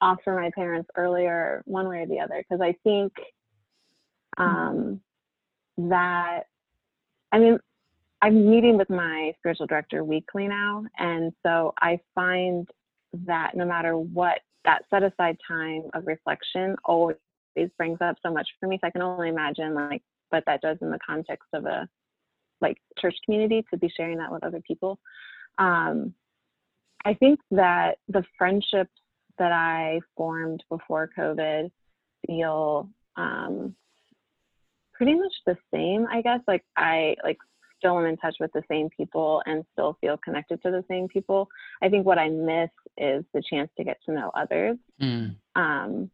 off 0.00 0.18
for 0.22 0.40
my 0.40 0.50
parents 0.54 0.88
earlier 0.96 1.62
one 1.66 1.88
way 1.88 1.98
or 1.98 2.06
the 2.06 2.20
other 2.20 2.44
because 2.48 2.60
i 2.62 2.74
think 2.84 3.12
um, 4.38 5.00
that 5.76 6.44
I 7.32 7.38
mean, 7.38 7.58
I'm 8.22 8.50
meeting 8.50 8.76
with 8.76 8.90
my 8.90 9.32
spiritual 9.38 9.66
director 9.66 10.02
weekly 10.02 10.48
now, 10.48 10.84
and 10.98 11.32
so 11.44 11.72
I 11.80 12.00
find 12.14 12.68
that 13.26 13.52
no 13.54 13.64
matter 13.64 13.96
what, 13.96 14.40
that 14.64 14.82
set 14.90 15.02
aside 15.02 15.36
time 15.46 15.84
of 15.94 16.06
reflection 16.06 16.76
always 16.84 17.16
brings 17.76 17.98
up 18.00 18.16
so 18.24 18.32
much 18.32 18.48
for 18.58 18.68
me. 18.68 18.78
So 18.80 18.88
I 18.88 18.90
can 18.90 19.02
only 19.02 19.28
imagine 19.28 19.74
like 19.74 20.02
what 20.30 20.44
that 20.46 20.60
does 20.60 20.78
in 20.80 20.90
the 20.90 20.98
context 21.06 21.48
of 21.52 21.64
a 21.64 21.88
like 22.60 22.76
church 22.98 23.14
community 23.24 23.64
to 23.70 23.78
be 23.78 23.90
sharing 23.96 24.18
that 24.18 24.32
with 24.32 24.44
other 24.44 24.60
people. 24.66 24.98
Um, 25.58 26.12
I 27.08 27.14
think 27.14 27.40
that 27.52 27.96
the 28.08 28.22
friendships 28.36 28.92
that 29.38 29.50
I 29.50 30.00
formed 30.14 30.62
before 30.68 31.10
COVID 31.16 31.70
feel 32.26 32.90
um, 33.16 33.74
pretty 34.92 35.14
much 35.14 35.32
the 35.46 35.56
same, 35.72 36.06
I 36.10 36.20
guess. 36.20 36.40
Like 36.46 36.66
I 36.76 37.16
like 37.24 37.38
still 37.78 37.98
am 37.98 38.04
in 38.04 38.18
touch 38.18 38.36
with 38.40 38.52
the 38.52 38.62
same 38.70 38.90
people 38.94 39.42
and 39.46 39.64
still 39.72 39.96
feel 40.02 40.18
connected 40.18 40.60
to 40.64 40.70
the 40.70 40.84
same 40.86 41.08
people. 41.08 41.48
I 41.80 41.88
think 41.88 42.04
what 42.04 42.18
I 42.18 42.28
miss 42.28 42.68
is 42.98 43.24
the 43.32 43.42
chance 43.48 43.70
to 43.78 43.84
get 43.84 43.96
to 44.04 44.12
know 44.12 44.30
others. 44.34 44.76
Mm. 45.00 45.36
Um, 45.56 46.10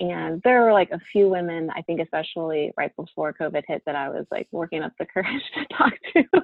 and 0.00 0.42
there 0.42 0.62
were 0.62 0.72
like 0.72 0.90
a 0.90 1.00
few 1.12 1.28
women, 1.28 1.70
I 1.76 1.82
think, 1.82 2.00
especially 2.00 2.72
right 2.76 2.94
before 2.96 3.32
COVID 3.32 3.62
hit, 3.68 3.82
that 3.86 3.94
I 3.94 4.08
was 4.08 4.26
like 4.32 4.48
working 4.50 4.82
up 4.82 4.92
the 4.98 5.06
courage 5.06 5.42
to 5.54 5.76
talk 5.76 5.92
to 6.14 6.24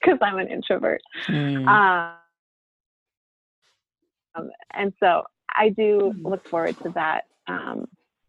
because 0.00 0.18
I'm 0.22 0.38
an 0.38 0.48
introvert. 0.48 1.02
Mm. 1.28 1.68
Um, 1.68 2.14
and 4.72 4.92
so 5.00 5.22
I 5.54 5.70
do 5.70 6.12
Hmm. 6.16 6.26
look 6.26 6.46
forward 6.48 6.76
to 6.82 6.90
that 6.90 7.24
um, 7.46 7.86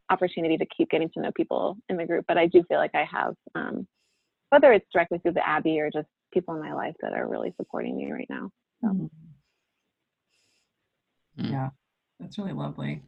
opportunity 0.10 0.58
to 0.58 0.66
keep 0.66 0.90
getting 0.90 1.10
to 1.12 1.22
know 1.22 1.32
people 1.32 1.78
in 1.90 1.98
the 1.98 2.06
group. 2.06 2.26
But 2.28 2.38
I 2.38 2.48
do 2.48 2.64
feel 2.64 2.78
like 2.78 2.96
I 2.96 3.04
have, 3.06 3.36
um, 3.56 3.88
whether 4.50 4.72
it's 4.72 4.88
directly 4.92 5.20
through 5.20 5.34
the 5.34 5.48
Abbey 5.48 5.80
or 5.80 5.90
just 5.92 6.08
people 6.34 6.56
in 6.56 6.62
my 6.62 6.74
life 6.74 6.96
that 7.02 7.14
are 7.14 7.28
really 7.28 7.54
supporting 7.58 7.96
me 7.98 8.12
right 8.12 8.30
now. 8.30 8.50
Mhm. 8.84 9.10
Mm. 11.38 11.52
Yeah, 11.52 11.70
that's 12.20 12.38
really 12.38 12.54
lovely. 12.54 13.04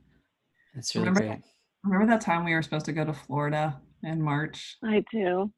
That's 0.76 0.94
really 0.96 1.08
Remember- 1.10 1.28
great. 1.36 1.44
Remember 1.84 2.06
that 2.08 2.22
time 2.22 2.46
we 2.46 2.54
were 2.54 2.62
supposed 2.62 2.86
to 2.86 2.94
go 2.94 3.04
to 3.04 3.14
Florida 3.14 3.82
in 4.04 4.22
March? 4.22 4.78
I 4.84 5.04
do. 5.12 5.52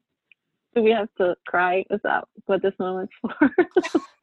Do 0.74 0.82
we 0.82 0.90
have 0.92 1.08
to 1.18 1.36
cry? 1.46 1.84
Is 1.90 2.00
that 2.02 2.24
what 2.46 2.62
this 2.62 2.72
moment's 2.78 3.12
for? 3.20 3.34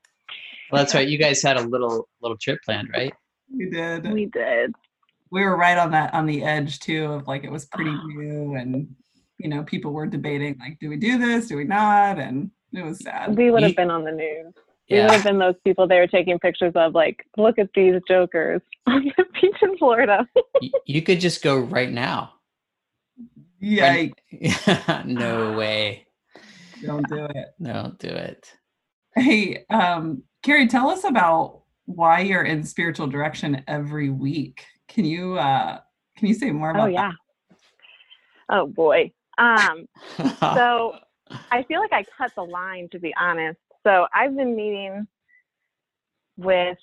Well, 0.72 0.82
that's 0.82 0.94
right. 0.96 1.08
You 1.08 1.18
guys 1.18 1.42
had 1.42 1.58
a 1.58 1.62
little 1.64 2.08
little 2.22 2.38
trip 2.38 2.60
planned, 2.66 2.90
right? 2.94 3.14
We 3.56 3.70
did. 3.70 4.12
we 4.12 4.26
did. 4.28 4.74
we 5.32 5.44
were 5.44 5.58
right 5.58 5.78
on 5.78 5.92
that 5.92 6.14
on 6.14 6.26
the 6.26 6.44
edge 6.44 6.80
too 6.80 7.06
of 7.06 7.28
like 7.28 7.44
it 7.44 7.52
was 7.52 7.66
pretty 7.66 7.92
new 8.08 8.56
and 8.56 8.96
you 9.40 9.50
know 9.50 9.64
people 9.64 9.92
were 9.92 10.06
debating 10.08 10.58
like 10.60 10.78
do 10.80 10.88
we 10.90 10.96
do 10.98 11.18
this 11.18 11.48
do 11.48 11.58
we 11.58 11.64
not 11.66 12.18
and 12.20 12.52
it 12.74 12.84
was 12.86 13.00
sad 13.00 13.36
We 13.38 13.52
would 13.52 13.64
have 13.64 13.76
been 13.76 13.92
on 13.92 14.04
the 14.06 14.12
news. 14.14 14.54
We 14.90 15.00
would 15.02 15.12
have 15.12 15.24
been 15.24 15.40
those 15.40 15.56
people 15.66 15.88
they 15.88 16.00
were 16.00 16.08
taking 16.08 16.38
pictures 16.40 16.74
of, 16.76 16.94
like, 16.96 17.26
look 17.38 17.58
at 17.60 17.70
these 17.74 17.96
jokers 18.10 18.62
on 18.88 19.06
the 19.18 19.26
beach 19.42 19.56
in 19.62 19.78
Florida. 19.78 20.28
Y- 20.62 20.70
you 20.86 21.02
could 21.02 21.20
just 21.22 21.42
go 21.44 21.58
right 21.60 21.90
now. 21.92 22.34
yeah 23.60 24.08
no 25.06 25.54
way. 25.58 26.08
don't 26.86 27.08
do 27.08 27.26
it 27.26 27.48
don't 27.62 27.98
do 28.00 28.08
it. 28.10 28.52
hey 29.16 29.64
um 29.70 30.24
kari 30.44 30.68
tell 30.68 30.90
us 30.90 31.04
about 31.04 31.62
why 31.86 32.22
you're 32.22 32.44
in 32.44 32.64
spiritual 32.64 33.08
direction 33.08 33.64
every 33.68 34.10
week 34.10 34.66
can 34.88 35.06
you 35.06 35.38
uh 35.38 35.80
can 36.18 36.28
you 36.28 36.34
say 36.34 36.52
more 36.52 36.70
about 36.72 36.86
that? 36.86 36.88
Oh 36.88 36.92
yeah. 36.92 37.12
Oh 38.50 38.68
boy. 38.68 39.12
Um, 39.38 39.88
so 40.40 40.96
I 41.50 41.64
feel 41.64 41.80
like 41.80 41.94
I 41.94 42.06
cut 42.18 42.32
the 42.36 42.44
line 42.44 42.90
to 42.92 43.00
be 43.00 43.14
honest. 43.20 43.60
So 43.84 44.08
I've 44.14 44.36
been 44.36 44.56
meeting 44.56 45.08
with 46.38 46.78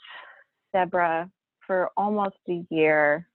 Deborah 0.72 1.30
for 1.66 1.90
almost 1.96 2.36
a 2.48 2.64
year, 2.70 3.28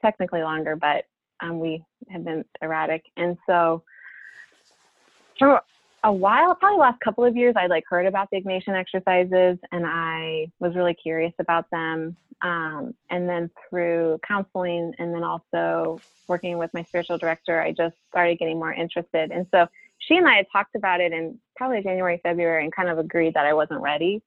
technically 0.00 0.42
longer, 0.42 0.76
but 0.76 1.04
um, 1.40 1.58
we 1.58 1.84
have 2.08 2.24
been 2.24 2.44
erratic. 2.62 3.04
And 3.16 3.36
so 3.46 3.82
for 5.38 5.60
a 6.04 6.12
while, 6.12 6.54
probably 6.54 6.78
last 6.78 7.00
couple 7.00 7.24
of 7.24 7.36
years, 7.36 7.54
I 7.56 7.66
like 7.66 7.84
heard 7.88 8.06
about 8.06 8.28
the 8.30 8.40
Ignatian 8.40 8.74
exercises 8.74 9.58
and 9.72 9.84
I 9.86 10.50
was 10.58 10.74
really 10.74 10.94
curious 10.94 11.32
about 11.38 11.70
them. 11.70 12.16
Um, 12.42 12.94
and 13.10 13.28
then 13.28 13.50
through 13.68 14.18
counseling 14.26 14.94
and 14.98 15.14
then 15.14 15.22
also 15.22 16.00
working 16.26 16.56
with 16.56 16.72
my 16.72 16.82
spiritual 16.84 17.18
director, 17.18 17.60
I 17.60 17.72
just 17.72 17.96
started 18.08 18.38
getting 18.38 18.58
more 18.58 18.72
interested. 18.72 19.30
And 19.30 19.46
so 19.50 19.66
she 19.98 20.16
and 20.16 20.26
I 20.26 20.36
had 20.36 20.46
talked 20.50 20.74
about 20.74 21.00
it 21.00 21.12
in 21.12 21.38
probably 21.56 21.82
January, 21.82 22.18
February, 22.22 22.64
and 22.64 22.74
kind 22.74 22.88
of 22.88 22.98
agreed 22.98 23.34
that 23.34 23.44
I 23.44 23.52
wasn't 23.52 23.82
ready 23.82 24.22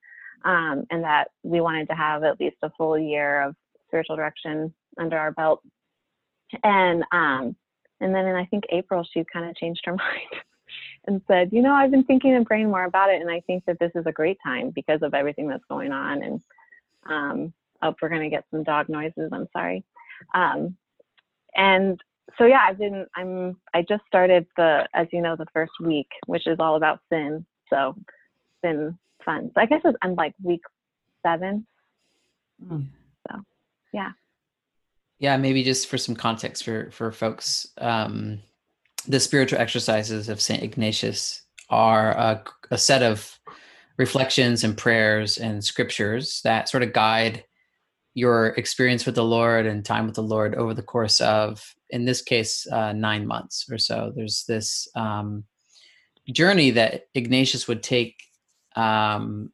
um, 0.46 0.86
and 0.92 1.04
that 1.04 1.30
we 1.42 1.60
wanted 1.60 1.88
to 1.88 1.96
have 1.96 2.24
at 2.24 2.40
least 2.40 2.58
a 2.62 2.70
full 2.78 3.00
year 3.00 3.42
of 3.42 3.56
spiritual 3.88 4.16
direction 4.16 4.72
under 5.00 5.18
our 5.18 5.32
belt. 5.32 5.62
And 6.64 7.04
um, 7.12 7.56
and 8.00 8.14
then 8.14 8.28
in 8.28 8.36
I 8.36 8.46
think 8.46 8.66
April, 8.70 9.08
she 9.12 9.24
kind 9.32 9.50
of 9.50 9.56
changed 9.56 9.82
her 9.86 9.96
mind 9.96 10.44
and 11.06 11.22
said, 11.28 11.50
you 11.52 11.62
know, 11.62 11.74
I've 11.74 11.92
been 11.92 12.04
thinking 12.04 12.34
and 12.34 12.46
praying 12.46 12.70
more 12.70 12.86
about 12.86 13.10
it, 13.10 13.22
and 13.22 13.30
I 13.30 13.42
think 13.42 13.66
that 13.66 13.80
this 13.80 13.92
is 13.96 14.06
a 14.06 14.12
great 14.12 14.38
time 14.44 14.70
because 14.70 15.02
of 15.02 15.14
everything 15.14 15.48
that's 15.48 15.66
going 15.70 15.92
on. 15.92 16.24
And 16.24 16.42
um, 17.06 17.54
oh, 17.82 17.96
we're 18.02 18.10
gonna 18.10 18.30
get 18.30 18.46
some 18.52 18.64
dog 18.64 18.90
noises. 18.90 19.30
I'm 19.32 19.48
sorry. 19.54 19.84
Um, 20.34 20.78
and 21.56 22.00
so 22.38 22.46
yeah, 22.46 22.62
I've 22.68 22.78
been 22.78 23.06
I'm 23.16 23.58
I 23.74 23.82
just 23.82 24.04
started 24.08 24.48
the 24.58 24.88
as 24.94 25.08
you 25.12 25.22
know 25.22 25.36
the 25.36 25.48
first 25.54 25.74
week, 25.82 26.08
which 26.26 26.48
is 26.48 26.58
all 26.60 26.76
about 26.76 27.00
sin. 27.12 27.46
So 27.70 27.96
it's 27.98 28.62
been 28.62 28.98
fun. 29.26 29.52
So 29.54 29.62
I 29.62 29.66
guess 29.66 29.82
it's, 29.84 29.98
I'm 30.02 30.16
like 30.16 30.34
week 30.42 30.62
seven. 31.26 31.66
Mm. 32.66 32.86
So 33.30 33.40
yeah. 33.94 34.12
Yeah, 35.20 35.38
maybe 35.38 35.64
just 35.64 35.88
for 35.88 35.98
some 35.98 36.16
context 36.16 36.64
for 36.64 36.92
for 36.92 37.12
folks, 37.12 37.68
um, 37.78 38.42
the 39.08 39.20
spiritual 39.20 39.60
exercises 39.60 40.30
of 40.30 40.42
Saint 40.42 40.64
Ignatius 40.64 41.42
are 41.70 42.12
a, 42.12 42.44
a 42.72 42.78
set 42.78 43.04
of 43.04 43.40
reflections 43.98 44.64
and 44.64 44.78
prayers 44.78 45.38
and 45.38 45.64
scriptures 45.64 46.42
that 46.44 46.70
sort 46.70 46.84
of 46.84 46.94
guide 46.94 47.44
your 48.16 48.48
experience 48.48 49.06
with 49.06 49.16
the 49.16 49.24
Lord 49.24 49.66
and 49.66 49.84
time 49.84 50.06
with 50.06 50.16
the 50.16 50.24
Lord 50.24 50.56
over 50.56 50.74
the 50.74 50.84
course 50.84 51.20
of, 51.20 51.64
in 51.90 52.06
this 52.06 52.22
case, 52.22 52.68
uh, 52.72 52.94
nine 52.94 53.26
months 53.26 53.66
or 53.72 53.78
so. 53.78 54.12
There's 54.16 54.46
this 54.48 54.88
um, 54.96 55.46
journey 56.32 56.72
that 56.72 57.06
Ignatius 57.16 57.68
would 57.68 57.82
take, 57.82 58.22
um, 58.76 59.52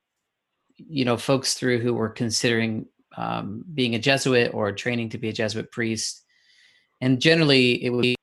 you 0.78 1.06
know, 1.06 1.18
folks 1.18 1.54
through 1.54 1.80
who 1.80 1.94
were 1.94 2.10
considering 2.10 2.86
um, 3.18 3.64
being 3.74 3.96
a 3.96 4.00
Jesuit 4.00 4.54
or 4.54 4.72
training 4.72 5.10
to 5.10 5.18
be 5.18 5.30
a 5.30 5.34
Jesuit 5.34 5.72
priest, 5.72 6.24
and 7.02 7.22
generally 7.22 7.84
it 7.84 7.90
would 7.90 8.02
be 8.02 8.16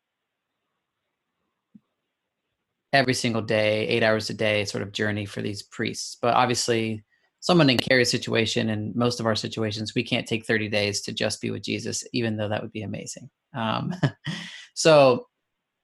every 2.97 3.15
single 3.15 3.43
day, 3.43 3.87
eight 3.87 4.03
hours 4.03 4.31
a 4.31 4.35
day, 4.35 4.65
sort 4.65 4.83
of 4.83 4.93
journey 4.93 5.27
for 5.27 5.43
these 5.43 5.63
priests. 5.63 6.17
But 6.21 6.35
obviously, 6.35 7.05
someone 7.41 7.71
in 7.71 7.79
Kari's 7.79 8.11
situation 8.11 8.71
and 8.71 8.95
most 8.97 9.21
of 9.21 9.27
our 9.27 9.37
situations, 9.37 9.95
we 9.95 10.03
can't 10.03 10.27
take 10.27 10.45
30 10.45 10.69
days 10.69 11.01
to 11.03 11.13
just 11.13 11.41
be 11.41 11.51
with 11.51 11.63
Jesus, 11.63 12.05
even 12.13 12.37
though 12.37 12.49
that 12.49 12.63
would 12.63 12.73
be 12.73 12.83
amazing. 12.83 13.31
Um, 13.55 13.95
so 14.75 15.27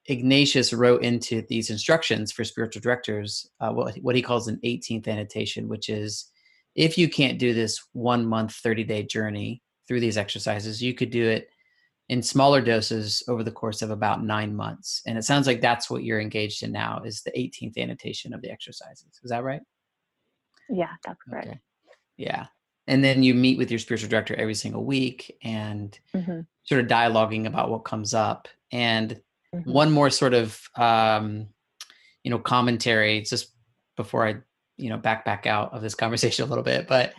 Ignatius 0.07 0.73
wrote 0.73 1.02
into 1.02 1.42
these 1.49 1.71
instructions 1.71 2.33
for 2.33 2.42
spiritual 2.42 2.83
directors 2.83 3.49
uh, 3.61 3.71
what, 3.71 3.95
what 3.97 4.16
he 4.16 4.23
calls 4.23 4.49
an 4.49 4.59
18th 4.64 5.07
annotation, 5.07 5.69
which 5.69 5.88
is 5.88 6.31
if 6.75 6.99
you 6.99 7.09
can't 7.09 7.38
do 7.38 7.54
this 7.54 7.81
one 7.92 8.26
month, 8.26 8.54
30 8.54 8.85
day 8.85 9.02
journey 9.04 9.62
through 9.87 10.00
these 10.00 10.16
exercises, 10.16 10.83
you 10.83 10.95
could 10.95 11.11
do 11.11 11.28
it 11.28 11.49
in 12.12 12.23
smaller 12.23 12.61
doses 12.61 13.23
over 13.26 13.42
the 13.42 13.50
course 13.50 13.81
of 13.81 13.90
about 13.90 14.23
nine 14.23 14.54
months. 14.54 15.00
And 15.07 15.16
it 15.16 15.23
sounds 15.23 15.47
like 15.47 15.62
that's 15.62 15.88
what 15.88 16.04
you're 16.04 16.21
engaged 16.21 16.62
in 16.62 16.71
now 16.71 17.00
is 17.07 17.23
the 17.23 17.31
18th 17.31 17.78
annotation 17.78 18.35
of 18.35 18.42
the 18.42 18.50
exercises. 18.50 19.19
Is 19.25 19.31
that 19.31 19.42
right? 19.42 19.62
Yeah, 20.69 20.90
that's 21.02 21.19
correct. 21.26 21.47
Okay. 21.47 21.61
Yeah. 22.19 22.49
And 22.87 23.02
then 23.02 23.23
you 23.23 23.33
meet 23.33 23.57
with 23.57 23.71
your 23.71 23.78
spiritual 23.78 24.11
director 24.11 24.35
every 24.35 24.54
single 24.54 24.85
week 24.85 25.38
and 25.42 25.99
hmm 26.14 26.40
sort 26.64 26.83
of 26.83 26.87
dialoguing 26.87 27.47
about 27.47 27.71
what 27.71 27.87
comes 27.87 28.12
up. 28.12 28.47
And 28.73 29.19
Mhm. 29.54 29.73
one 29.73 29.90
more 29.90 30.11
sort 30.11 30.35
of 30.35 30.61
um, 30.76 31.49
you 32.25 32.31
know 32.31 32.38
commentary 32.38 33.23
just 33.23 33.54
before 33.97 34.26
I 34.28 34.37
you 34.76 34.90
know 34.90 34.99
back 34.99 35.25
back 35.25 35.47
out 35.47 35.73
of 35.73 35.81
this 35.81 35.95
conversation 36.02 36.45
a 36.45 36.49
little 36.49 36.62
bit, 36.62 36.87
but 36.87 37.14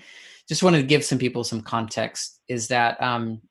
just 0.47 0.62
wanted 0.62 0.81
to 0.81 0.88
give 0.88 1.03
some 1.03 1.17
people 1.17 1.43
some 1.43 1.62
context. 1.62 2.41
Is 2.47 2.67
that 2.67 3.01
um, 3.01 3.41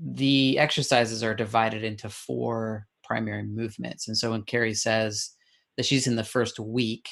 the 0.00 0.58
exercises 0.58 1.22
are 1.22 1.34
divided 1.34 1.84
into 1.84 2.08
four 2.08 2.86
primary 3.04 3.44
movements, 3.44 4.08
and 4.08 4.16
so 4.16 4.30
when 4.30 4.42
Kari 4.42 4.74
says 4.74 5.30
that 5.76 5.86
she's 5.86 6.06
in 6.06 6.16
the 6.16 6.24
first 6.24 6.58
week, 6.58 7.08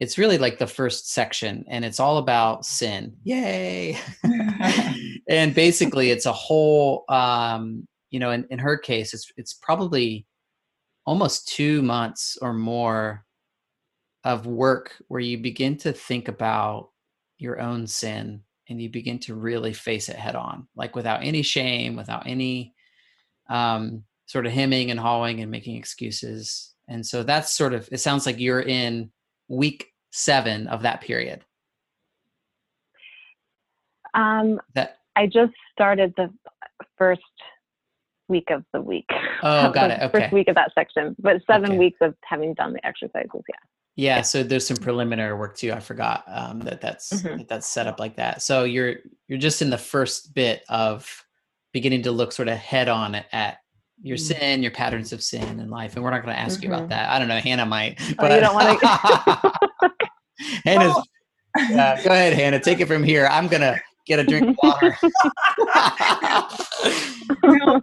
it's 0.00 0.18
really 0.18 0.38
like 0.38 0.58
the 0.58 0.66
first 0.66 1.12
section, 1.12 1.64
and 1.68 1.84
it's 1.84 2.00
all 2.00 2.18
about 2.18 2.64
sin. 2.64 3.16
Yay! 3.24 3.98
and 5.28 5.54
basically 5.54 6.10
it's 6.10 6.26
a 6.26 6.32
whole 6.32 7.04
um 7.08 7.86
you 8.10 8.18
know 8.18 8.30
in, 8.30 8.46
in 8.50 8.58
her 8.58 8.76
case 8.76 9.14
it's 9.14 9.32
it's 9.36 9.54
probably 9.54 10.26
almost 11.06 11.48
two 11.48 11.82
months 11.82 12.38
or 12.40 12.52
more 12.52 13.24
of 14.24 14.46
work 14.46 14.94
where 15.08 15.20
you 15.20 15.38
begin 15.38 15.76
to 15.76 15.92
think 15.92 16.28
about 16.28 16.90
your 17.38 17.60
own 17.60 17.86
sin 17.86 18.40
and 18.68 18.80
you 18.80 18.88
begin 18.88 19.18
to 19.18 19.34
really 19.34 19.72
face 19.72 20.08
it 20.08 20.16
head 20.16 20.34
on 20.36 20.66
like 20.76 20.94
without 20.96 21.22
any 21.22 21.42
shame 21.42 21.96
without 21.96 22.26
any 22.26 22.74
um 23.50 24.04
sort 24.26 24.46
of 24.46 24.52
hemming 24.52 24.90
and 24.90 25.00
hawing 25.00 25.40
and 25.40 25.50
making 25.50 25.76
excuses 25.76 26.74
and 26.88 27.04
so 27.04 27.22
that's 27.22 27.52
sort 27.52 27.74
of 27.74 27.88
it 27.92 27.98
sounds 27.98 28.24
like 28.26 28.38
you're 28.38 28.60
in 28.60 29.10
week 29.48 29.88
seven 30.10 30.66
of 30.68 30.82
that 30.82 31.00
period 31.00 31.44
Um, 34.14 34.60
that 34.74 34.98
I 35.16 35.26
just 35.26 35.52
started 35.72 36.12
the 36.16 36.28
first 36.98 37.22
week 38.28 38.50
of 38.50 38.64
the 38.72 38.80
week. 38.80 39.08
Oh, 39.44 39.72
got 39.72 39.90
it. 39.90 40.00
Okay. 40.00 40.20
First 40.20 40.32
week 40.32 40.46
of 40.46 40.54
that 40.54 40.70
section, 40.72 41.16
but 41.18 41.42
seven 41.50 41.70
Okay. 41.72 41.78
weeks 41.78 41.98
of 42.00 42.14
having 42.22 42.54
done 42.54 42.74
the 42.74 42.86
exercises. 42.86 43.28
Yeah. 43.48 43.56
Yeah, 43.96 44.22
so 44.22 44.42
there's 44.42 44.66
some 44.66 44.78
preliminary 44.78 45.34
work 45.36 45.56
too. 45.56 45.72
I 45.72 45.80
forgot 45.80 46.24
um, 46.26 46.60
that 46.60 46.80
that's 46.80 47.12
Mhm. 47.12 47.38
that 47.38 47.48
that's 47.48 47.66
set 47.66 47.86
up 47.86 48.00
like 48.00 48.16
that. 48.16 48.40
So 48.42 48.64
you're 48.64 48.96
you're 49.28 49.38
just 49.38 49.60
in 49.62 49.68
the 49.70 49.76
first 49.78 50.34
bit 50.34 50.62
of 50.68 51.24
beginning 51.72 52.02
to 52.02 52.12
look 52.12 52.32
sort 52.32 52.48
of 52.48 52.56
head 52.58 52.88
on 52.88 53.16
at, 53.32 53.58
your 54.04 54.16
Mm. 54.16 54.20
sin, 54.20 54.62
your 54.62 54.72
patterns 54.72 55.12
of 55.12 55.22
sin 55.22 55.60
in 55.60 55.70
life, 55.70 55.94
and 55.94 56.02
we're 56.04 56.10
not 56.10 56.22
going 56.24 56.34
to 56.34 56.40
ask 56.40 56.62
you 56.62 56.68
about 56.68 56.86
Mhm. 56.86 56.88
that. 56.88 57.08
I 57.10 57.18
don't 57.20 57.28
know. 57.28 57.38
Hannah 57.38 57.66
might, 57.66 57.98
Oh, 58.10 58.14
but 58.18 58.32
you 58.32 58.40
don't 58.40 58.54
wanna- 58.54 58.78
Hannah's. 60.64 60.94
Well- 60.94 61.06
uh, 61.80 62.02
go 62.02 62.10
ahead, 62.10 62.32
Hannah. 62.32 62.58
Take 62.58 62.80
it 62.80 62.86
from 62.86 63.04
here. 63.04 63.26
I'm 63.30 63.46
gonna 63.46 63.78
get 64.06 64.18
a 64.18 64.24
drink 64.24 64.48
of 64.48 64.56
water. 64.62 64.96
No, 67.44 67.80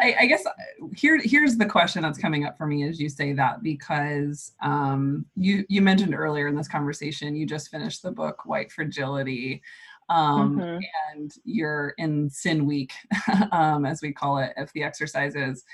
I, 0.00 0.16
I 0.20 0.26
guess 0.26 0.44
uh, 0.46 0.50
here 0.94 1.18
here's 1.22 1.56
the 1.56 1.66
question 1.66 2.02
that's 2.02 2.18
coming 2.18 2.44
up 2.44 2.56
for 2.56 2.66
me 2.66 2.84
as 2.88 3.00
you 3.00 3.08
say 3.08 3.32
that 3.34 3.62
because 3.62 4.52
um, 4.62 5.26
you 5.36 5.64
you 5.68 5.82
mentioned 5.82 6.14
earlier 6.14 6.48
in 6.48 6.54
this 6.54 6.68
conversation 6.68 7.36
you 7.36 7.46
just 7.46 7.70
finished 7.70 8.02
the 8.02 8.10
book 8.10 8.44
White 8.46 8.70
Fragility, 8.72 9.62
um, 10.08 10.56
Mhm. 10.58 10.80
and 11.14 11.32
you're 11.44 11.94
in 11.98 12.30
Sin 12.30 12.66
Week, 12.66 12.92
um, 13.52 13.84
as 13.84 14.02
we 14.02 14.12
call 14.12 14.38
it, 14.38 14.52
if 14.56 14.72
the 14.72 14.82
exercises. 14.82 15.64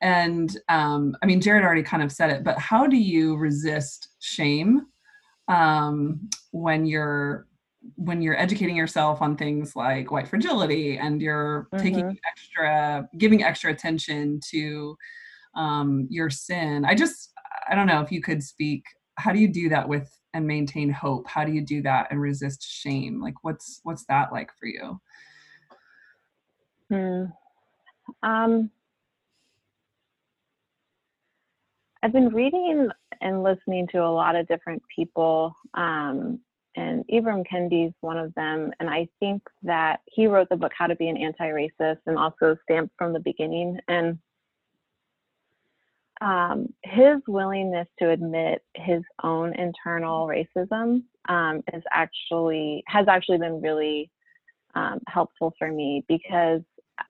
And 0.00 0.56
um, 0.68 1.14
I 1.22 1.26
mean, 1.26 1.40
Jared 1.40 1.62
already 1.62 1.82
kind 1.82 2.02
of 2.02 2.10
said 2.10 2.30
it, 2.30 2.42
but 2.42 2.58
how 2.58 2.86
do 2.86 2.96
you 2.96 3.36
resist 3.36 4.08
shame 4.18 4.86
um, 5.48 6.28
when 6.52 6.86
you're 6.86 7.46
when 7.96 8.20
you're 8.20 8.38
educating 8.38 8.76
yourself 8.76 9.22
on 9.22 9.36
things 9.36 9.74
like 9.74 10.10
white 10.10 10.28
fragility 10.28 10.98
and 10.98 11.22
you're 11.22 11.68
taking 11.78 12.18
extra 12.30 13.08
giving 13.16 13.42
extra 13.42 13.70
attention 13.70 14.38
to 14.50 14.96
um, 15.54 16.06
your 16.10 16.28
sin 16.28 16.84
i 16.84 16.94
just 16.94 17.32
i 17.68 17.74
don't 17.74 17.86
know 17.86 18.00
if 18.00 18.12
you 18.12 18.20
could 18.20 18.42
speak 18.42 18.84
how 19.16 19.32
do 19.32 19.38
you 19.38 19.48
do 19.48 19.68
that 19.68 19.88
with 19.88 20.10
and 20.34 20.46
maintain 20.46 20.90
hope? 20.90 21.28
How 21.28 21.44
do 21.44 21.52
you 21.52 21.60
do 21.60 21.82
that 21.82 22.08
and 22.10 22.20
resist 22.20 22.62
shame? 22.62 23.20
Like 23.20 23.34
what's 23.42 23.80
what's 23.82 24.04
that 24.06 24.32
like 24.32 24.50
for 24.58 24.66
you? 24.66 25.00
Hmm. 26.90 27.24
Um, 28.22 28.70
I've 32.02 32.12
been 32.12 32.28
reading 32.28 32.88
and 33.20 33.42
listening 33.42 33.86
to 33.88 33.98
a 33.98 34.10
lot 34.10 34.34
of 34.34 34.48
different 34.48 34.82
people, 34.94 35.54
um, 35.74 36.40
and 36.76 37.04
Ibram 37.08 37.44
Kendi 37.46 37.88
is 37.88 37.94
one 38.00 38.16
of 38.16 38.34
them. 38.34 38.72
And 38.78 38.88
I 38.88 39.08
think 39.18 39.42
that 39.62 40.00
he 40.06 40.26
wrote 40.26 40.48
the 40.48 40.56
book 40.56 40.72
How 40.76 40.86
to 40.86 40.94
Be 40.94 41.08
an 41.08 41.16
Anti-Racist 41.16 41.98
and 42.06 42.16
also 42.16 42.56
Stamped 42.64 42.94
from 42.96 43.12
the 43.12 43.20
Beginning. 43.20 43.78
And 43.88 44.18
um, 46.20 46.72
his 46.84 47.18
willingness 47.26 47.88
to 47.98 48.10
admit 48.10 48.62
his 48.74 49.02
own 49.22 49.54
internal 49.54 50.28
racism 50.28 51.02
um, 51.28 51.62
is 51.72 51.82
actually 51.90 52.84
has 52.86 53.08
actually 53.08 53.38
been 53.38 53.60
really 53.60 54.10
um, 54.74 55.00
helpful 55.08 55.54
for 55.58 55.70
me 55.70 56.04
because 56.08 56.60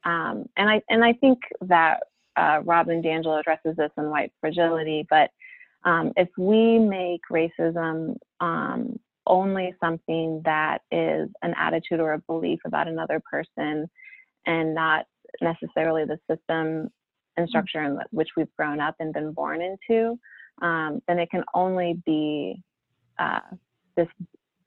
um, 0.05 0.49
and 0.57 0.71
I 0.71 0.81
and 0.89 1.05
I 1.05 1.13
think 1.15 1.41
that 1.63 2.05
uh, 2.37 2.61
Robin 2.65 3.03
DiAngelo 3.03 3.41
addresses 3.41 3.77
this 3.77 3.91
in 3.99 4.11
White 4.11 4.33
Fragility. 4.41 5.07
But 5.11 5.31
um, 5.85 6.13
if 6.17 6.29
we 6.39 6.79
make 6.79 7.21
racism 7.31 8.17
um, 8.41 8.99
only 9.27 9.75
something 9.81 10.43
that 10.45 10.83
is 10.91 11.29
an 11.43 11.55
attitude 11.57 12.01
or 12.01 12.15
a 12.15 12.19
belief 12.19 12.61
about 12.65 12.89
another 12.89 13.21
person, 13.31 13.89
and 14.47 14.75
not 14.75 15.07
necessarily 15.41 16.05
the 16.05 16.19
system 16.29 16.89
and 17.37 17.49
structure 17.49 17.83
in 17.83 17.99
which 18.11 18.31
we've 18.37 18.55
grown 18.57 18.81
up 18.81 18.97
and 19.01 19.13
been 19.13 19.33
born 19.33 19.61
into, 19.61 20.19
um, 20.63 21.01
then 21.07 21.19
it 21.19 21.31
can 21.31 21.45
only 21.55 22.01
be 22.05 22.63
uh, 23.19 23.41
this 23.97 24.09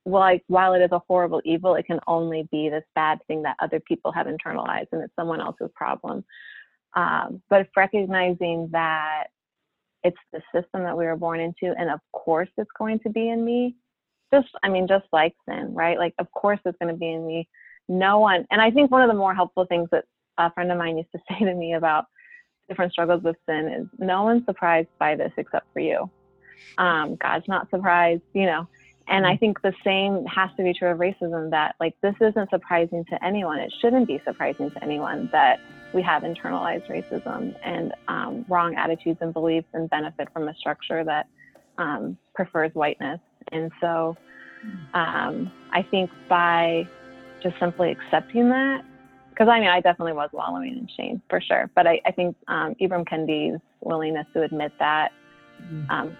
well, 0.06 0.22
like 0.22 0.44
while 0.48 0.74
it 0.74 0.82
is 0.82 0.92
a 0.92 1.02
horrible 1.08 1.42
evil, 1.46 1.76
it 1.76 1.86
can 1.86 2.00
only 2.08 2.48
be 2.52 2.70
this 2.70 2.84
bad 2.94 3.20
thing 3.28 3.42
that 3.44 3.56
other 3.62 3.80
people 3.80 4.12
have 4.12 4.28
internalized 4.28 4.88
and 4.92 5.02
it's 5.02 5.16
someone 5.16 5.40
else's 5.40 5.70
problem. 5.76 6.26
Um, 6.94 7.42
but 7.50 7.62
if 7.62 7.68
recognizing 7.76 8.70
that 8.72 9.26
it's 10.04 10.18
the 10.34 10.42
system 10.54 10.84
that 10.84 10.98
we 10.98 11.06
were 11.06 11.16
born 11.16 11.40
into, 11.40 11.74
and 11.78 11.90
of 11.90 12.02
course 12.12 12.50
it's 12.58 12.70
going 12.78 13.00
to 13.00 13.10
be 13.10 13.30
in 13.30 13.46
me, 13.46 13.76
just, 14.34 14.50
I 14.64 14.70
mean, 14.70 14.88
just 14.88 15.06
like 15.12 15.36
sin, 15.48 15.74
right? 15.74 15.98
Like, 15.98 16.14
of 16.20 16.32
course 16.32 16.60
it's 16.66 16.78
going 16.80 16.94
to 16.94 16.98
be 16.98 17.12
in 17.12 17.26
me. 17.26 17.48
No 17.88 18.20
one, 18.20 18.46
and 18.50 18.62
I 18.62 18.72
think 18.72 18.92
one 18.92 19.02
of 19.02 19.10
the 19.10 19.18
more 19.18 19.36
helpful 19.36 19.66
things 19.66 19.90
that 19.92 20.06
a 20.38 20.52
friend 20.52 20.72
of 20.72 20.78
mine 20.78 20.98
used 20.98 21.12
to 21.12 21.20
say 21.30 21.46
to 21.46 21.54
me 21.54 21.74
about 21.74 22.06
different 22.68 22.92
struggles 22.92 23.24
with 23.24 23.36
sin 23.48 23.68
is 23.68 23.88
no 24.00 24.24
one's 24.24 24.46
surprised 24.46 24.90
by 25.00 25.16
this 25.16 25.32
except 25.38 25.72
for 25.74 25.80
you. 25.80 26.10
Um, 26.78 27.16
God's 27.16 27.48
not 27.48 27.70
surprised, 27.70 28.24
you 28.34 28.46
know. 28.46 28.68
And 29.08 29.28
I 29.28 29.36
think 29.36 29.62
the 29.62 29.74
same 29.84 30.26
has 30.28 30.50
to 30.56 30.64
be 30.64 30.74
true 30.74 30.90
of 30.90 30.98
racism 30.98 31.50
that, 31.52 31.76
like, 31.80 31.94
this 32.02 32.16
isn't 32.22 32.50
surprising 32.50 33.04
to 33.10 33.24
anyone. 33.24 33.60
It 33.60 33.74
shouldn't 33.82 34.08
be 34.08 34.22
surprising 34.26 34.72
to 34.72 34.84
anyone 34.84 35.30
that 35.34 35.60
we 35.94 36.02
have 36.02 36.24
internalized 36.24 36.88
racism 36.90 37.54
and 37.64 37.94
um, 38.08 38.46
wrong 38.48 38.76
attitudes 38.76 39.20
and 39.22 39.34
beliefs 39.34 39.68
and 39.74 39.90
benefit 39.90 40.30
from 40.32 40.48
a 40.48 40.56
structure 40.56 41.04
that 41.04 41.28
um, 41.78 42.18
prefers 42.36 42.72
whiteness. 42.74 43.20
And 43.52 43.72
so 43.82 44.16
um, 44.94 45.52
I 45.72 45.84
think 45.84 46.10
by 46.30 46.88
just 47.42 47.60
simply 47.60 47.92
accepting 47.92 48.50
that, 48.50 48.84
because 49.30 49.48
I 49.48 49.60
mean, 49.60 49.70
I 49.70 49.82
definitely 49.82 50.14
was 50.14 50.30
wallowing 50.32 50.78
in 50.78 50.88
shame 50.96 51.22
for 51.30 51.42
sure. 51.42 51.70
But 51.76 51.88
I, 51.88 52.00
I 52.06 52.12
think 52.12 52.36
um, 52.48 52.76
Ibram 52.80 53.08
Kendi's 53.08 53.60
willingness 53.82 54.28
to 54.34 54.44
admit 54.44 54.72
that 54.80 55.12
um, 55.90 56.16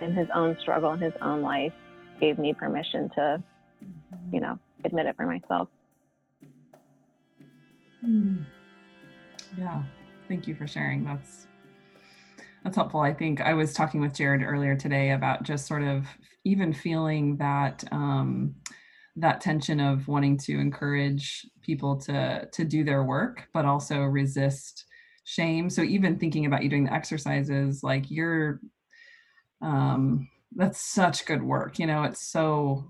in 0.00 0.14
his 0.14 0.28
own 0.34 0.56
struggle 0.60 0.92
in 0.92 1.00
his 1.00 1.12
own 1.22 1.42
life 1.42 1.72
gave 2.20 2.38
me 2.38 2.52
permission 2.52 3.10
to, 3.14 3.42
you 4.32 4.40
know, 4.40 4.58
admit 4.84 5.06
it 5.06 5.16
for 5.16 5.26
myself. 5.26 5.68
Hmm. 8.00 8.36
Yeah, 9.56 9.82
thank 10.28 10.46
you 10.46 10.54
for 10.54 10.66
sharing. 10.66 11.04
That's 11.04 11.46
that's 12.64 12.76
helpful. 12.76 13.00
I 13.00 13.12
think 13.12 13.42
I 13.42 13.52
was 13.52 13.74
talking 13.74 14.00
with 14.00 14.14
Jared 14.14 14.42
earlier 14.42 14.74
today 14.74 15.10
about 15.10 15.42
just 15.42 15.66
sort 15.66 15.82
of 15.82 16.06
even 16.44 16.72
feeling 16.72 17.36
that 17.36 17.84
um, 17.92 18.54
that 19.16 19.42
tension 19.42 19.80
of 19.80 20.08
wanting 20.08 20.38
to 20.38 20.58
encourage 20.58 21.46
people 21.60 21.96
to 22.00 22.48
to 22.50 22.64
do 22.64 22.82
their 22.82 23.04
work, 23.04 23.48
but 23.52 23.66
also 23.66 24.00
resist 24.00 24.86
shame. 25.24 25.68
So 25.68 25.82
even 25.82 26.18
thinking 26.18 26.46
about 26.46 26.62
you 26.62 26.70
doing 26.70 26.84
the 26.84 26.92
exercises, 26.92 27.82
like 27.82 28.10
you're, 28.10 28.60
um, 29.62 30.28
that's 30.56 30.80
such 30.80 31.26
good 31.26 31.42
work. 31.42 31.78
You 31.78 31.86
know, 31.86 32.04
it's 32.04 32.26
so 32.26 32.86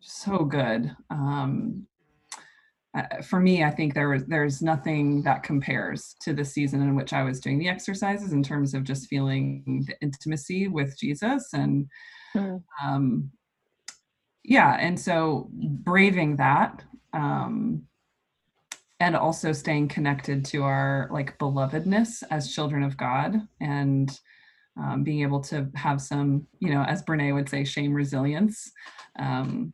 so 0.00 0.38
good. 0.44 0.96
Um, 1.10 1.86
uh, 2.96 3.22
for 3.22 3.38
me, 3.40 3.62
I 3.62 3.70
think 3.70 3.94
there 3.94 4.08
was 4.08 4.24
there's 4.26 4.62
nothing 4.62 5.22
that 5.22 5.42
compares 5.42 6.16
to 6.22 6.32
the 6.32 6.44
season 6.44 6.82
in 6.82 6.96
which 6.96 7.12
I 7.12 7.22
was 7.22 7.40
doing 7.40 7.58
the 7.58 7.68
exercises 7.68 8.32
in 8.32 8.42
terms 8.42 8.74
of 8.74 8.84
just 8.84 9.08
feeling 9.08 9.84
the 9.86 9.94
intimacy 10.00 10.68
with 10.68 10.98
Jesus 10.98 11.52
and 11.52 11.86
Mm. 12.34 12.62
um, 12.82 13.30
yeah, 14.44 14.76
and 14.80 14.98
so 14.98 15.48
braving 15.52 16.36
that 16.36 16.84
um, 17.12 17.82
and 19.00 19.16
also 19.16 19.52
staying 19.52 19.88
connected 19.88 20.44
to 20.46 20.62
our 20.62 21.08
like 21.12 21.38
belovedness 21.38 22.22
as 22.30 22.52
children 22.54 22.82
of 22.82 22.96
God 22.96 23.36
and 23.60 24.18
um, 24.78 25.02
being 25.02 25.22
able 25.22 25.40
to 25.40 25.68
have 25.74 26.00
some, 26.00 26.46
you 26.60 26.70
know, 26.70 26.82
as 26.82 27.02
Brene 27.02 27.34
would 27.34 27.48
say, 27.48 27.64
shame 27.64 27.92
resilience. 27.92 28.70
Um, 29.18 29.72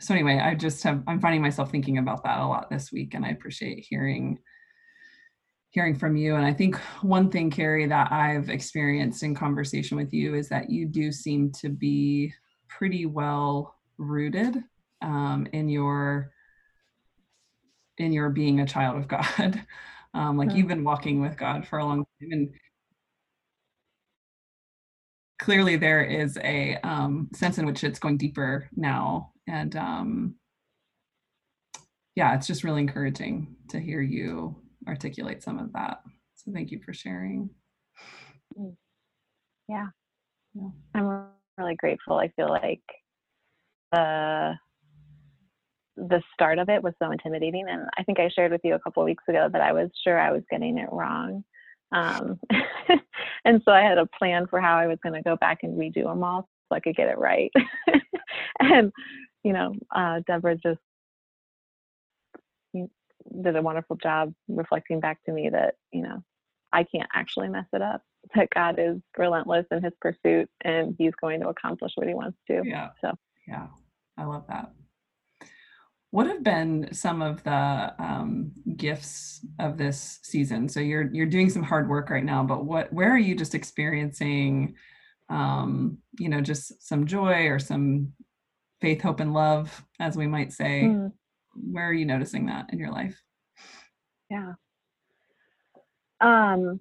so 0.00 0.14
anyway, 0.14 0.38
I 0.38 0.54
just 0.54 0.82
have 0.82 1.02
I'm 1.06 1.20
finding 1.20 1.42
myself 1.42 1.70
thinking 1.70 1.98
about 1.98 2.24
that 2.24 2.40
a 2.40 2.46
lot 2.46 2.70
this 2.70 2.90
week, 2.90 3.14
and 3.14 3.24
I 3.24 3.30
appreciate 3.30 3.84
hearing 3.88 4.38
hearing 5.70 5.94
from 5.94 6.16
you. 6.16 6.34
And 6.34 6.44
I 6.44 6.52
think 6.52 6.76
one 7.02 7.30
thing, 7.30 7.50
Kari, 7.50 7.86
that 7.86 8.10
I've 8.10 8.50
experienced 8.50 9.22
in 9.22 9.34
conversation 9.34 9.96
with 9.96 10.12
you 10.12 10.34
is 10.34 10.48
that 10.48 10.68
you 10.70 10.86
do 10.86 11.12
seem 11.12 11.52
to 11.60 11.68
be 11.68 12.34
pretty 12.68 13.06
well 13.06 13.76
rooted 13.98 14.64
um, 15.02 15.46
in 15.52 15.68
your 15.68 16.32
in 17.98 18.12
your 18.12 18.30
being 18.30 18.60
a 18.60 18.66
child 18.66 18.96
of 18.96 19.08
God. 19.08 19.64
Um, 20.12 20.36
like 20.36 20.48
Mm. 20.48 20.56
you've 20.56 20.66
been 20.66 20.82
walking 20.82 21.20
with 21.20 21.36
God 21.36 21.68
for 21.68 21.78
a 21.78 21.84
long 21.84 21.98
time, 21.98 22.32
and 22.32 22.50
clearly 25.40 25.76
there 25.76 26.02
is 26.04 26.38
a 26.44 26.76
um, 26.84 27.28
sense 27.34 27.58
in 27.58 27.66
which 27.66 27.82
it's 27.82 27.98
going 27.98 28.18
deeper 28.18 28.68
now. 28.76 29.32
And 29.48 29.74
um, 29.74 30.34
yeah, 32.14 32.34
it's 32.34 32.46
just 32.46 32.62
really 32.62 32.82
encouraging 32.82 33.56
to 33.70 33.80
hear 33.80 34.00
you 34.00 34.56
articulate 34.86 35.42
some 35.42 35.58
of 35.58 35.72
that. 35.72 36.02
So 36.36 36.52
thank 36.52 36.70
you 36.70 36.80
for 36.84 36.92
sharing. 36.92 37.50
Yeah. 39.68 39.86
Yeah. 40.54 40.68
I'm 40.94 41.26
really 41.58 41.76
grateful. 41.76 42.16
I 42.16 42.28
feel 42.36 42.48
like 42.48 42.82
the 43.92 44.54
the 45.96 46.22
start 46.32 46.58
of 46.58 46.70
it 46.70 46.82
was 46.82 46.94
so 46.98 47.10
intimidating, 47.10 47.66
and 47.68 47.82
I 47.98 48.04
think 48.04 48.18
I 48.20 48.30
shared 48.30 48.52
with 48.52 48.62
you 48.64 48.74
a 48.74 48.78
couple 48.78 49.02
of 49.02 49.06
weeks 49.06 49.24
ago 49.28 49.48
that 49.52 49.60
I 49.60 49.72
was 49.72 49.90
sure 50.02 50.18
I 50.18 50.32
was 50.32 50.42
getting 50.50 50.78
it 50.78 50.88
wrong, 50.90 51.44
um, 51.92 52.38
and 53.44 53.62
so 53.64 53.72
I 53.72 53.82
had 53.82 53.98
a 53.98 54.06
plan 54.06 54.46
for 54.46 54.60
how 54.60 54.76
I 54.76 54.86
was 54.86 54.98
going 55.02 55.14
to 55.14 55.22
go 55.22 55.36
back 55.36 55.62
and 55.62 55.78
redo 55.78 56.04
them 56.04 56.22
all 56.22 56.48
so 56.68 56.76
I 56.76 56.80
could 56.80 56.96
get 56.96 57.08
it 57.08 57.18
right. 57.18 57.52
and 58.60 58.92
you 59.42 59.52
know, 59.52 59.74
uh, 59.94 60.20
Deborah 60.26 60.56
just 60.56 60.80
did 63.42 63.56
a 63.56 63.62
wonderful 63.62 63.96
job 63.96 64.32
reflecting 64.48 65.00
back 65.00 65.22
to 65.24 65.32
me 65.32 65.48
that 65.50 65.74
you 65.92 66.02
know 66.02 66.22
I 66.72 66.84
can't 66.84 67.08
actually 67.14 67.48
mess 67.48 67.66
it 67.72 67.82
up. 67.82 68.02
That 68.34 68.50
God 68.54 68.74
is 68.78 68.98
relentless 69.16 69.64
in 69.70 69.82
his 69.82 69.94
pursuit 69.98 70.50
and 70.60 70.94
he's 70.98 71.14
going 71.22 71.40
to 71.40 71.48
accomplish 71.48 71.92
what 71.94 72.06
he 72.06 72.12
wants 72.12 72.36
to. 72.48 72.60
Yeah. 72.62 72.90
So, 73.00 73.12
yeah, 73.48 73.68
I 74.18 74.24
love 74.24 74.44
that. 74.48 74.70
What 76.12 76.26
have 76.26 76.42
been 76.42 76.88
some 76.92 77.22
of 77.22 77.42
the 77.44 77.94
um, 77.98 78.52
gifts 78.76 79.46
of 79.60 79.78
this 79.78 80.18
season? 80.22 80.68
So 80.68 80.80
you're 80.80 81.08
you're 81.12 81.26
doing 81.26 81.50
some 81.50 81.62
hard 81.62 81.88
work 81.88 82.10
right 82.10 82.24
now, 82.24 82.42
but 82.42 82.64
what 82.64 82.92
where 82.92 83.10
are 83.10 83.18
you 83.18 83.36
just 83.36 83.54
experiencing, 83.54 84.74
um, 85.28 85.98
you 86.18 86.28
know, 86.28 86.40
just 86.40 86.86
some 86.86 87.06
joy 87.06 87.46
or 87.46 87.60
some 87.60 88.12
faith, 88.80 89.02
hope, 89.02 89.20
and 89.20 89.32
love, 89.32 89.84
as 90.00 90.16
we 90.16 90.26
might 90.26 90.52
say? 90.52 90.82
Mm. 90.82 91.12
Where 91.54 91.88
are 91.88 91.92
you 91.92 92.06
noticing 92.06 92.46
that 92.46 92.72
in 92.72 92.78
your 92.78 92.90
life? 92.90 93.20
Yeah. 94.30 94.54
Um, 96.20 96.80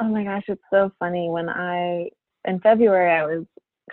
oh 0.00 0.08
my 0.08 0.24
gosh, 0.24 0.44
it's 0.48 0.62
so 0.72 0.90
funny. 0.98 1.28
When 1.30 1.48
I, 1.48 2.10
in 2.44 2.60
February, 2.60 3.12
I 3.12 3.24
was 3.24 3.44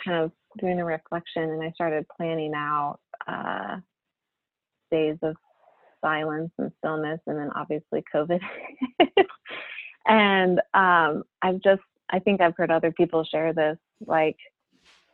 kind 0.03 0.23
of 0.23 0.31
doing 0.59 0.79
a 0.79 0.85
reflection 0.85 1.43
and 1.43 1.63
I 1.63 1.71
started 1.71 2.05
planning 2.17 2.53
out 2.55 2.99
uh, 3.27 3.77
days 4.91 5.17
of 5.23 5.35
silence 6.01 6.51
and 6.57 6.71
stillness, 6.79 7.19
and 7.27 7.37
then 7.37 7.49
obviously 7.55 8.03
COVID. 8.13 8.39
and 10.07 10.59
um, 10.73 11.23
I've 11.41 11.61
just, 11.61 11.81
I 12.09 12.19
think 12.19 12.41
I've 12.41 12.57
heard 12.57 12.71
other 12.71 12.91
people 12.91 13.23
share 13.23 13.53
this. 13.53 13.77
Like, 14.05 14.37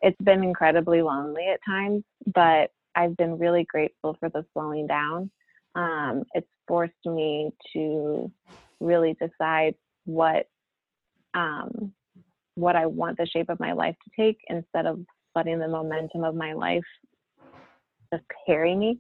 it's 0.02 0.22
been 0.24 0.44
incredibly 0.44 1.02
lonely 1.02 1.48
at 1.48 1.60
times, 1.68 2.04
but 2.34 2.72
I've 2.96 3.18
been 3.18 3.38
really 3.38 3.66
grateful 3.70 4.16
for 4.20 4.30
the 4.30 4.46
slowing 4.54 4.88
down. 4.88 5.30
Um, 5.76 6.24
it's 6.34 6.48
forced 6.68 6.94
me 7.06 7.52
to 7.74 8.32
really 8.80 9.16
decide 9.20 9.76
what 10.06 10.48
um, 11.34 11.94
what 12.56 12.76
I 12.76 12.88
want 12.88 13.18
the 13.18 13.28
shape 13.28 13.50
of 13.50 13.60
my 13.60 13.74
life 13.74 13.96
to 14.04 14.22
take 14.24 14.40
instead 14.48 14.88
of 14.88 15.00
letting 15.36 15.60
the 15.60 15.68
momentum 15.68 16.24
of 16.24 16.34
my 16.34 16.54
life 16.54 16.84
just 18.12 18.26
carry 18.48 18.76
me. 18.76 19.00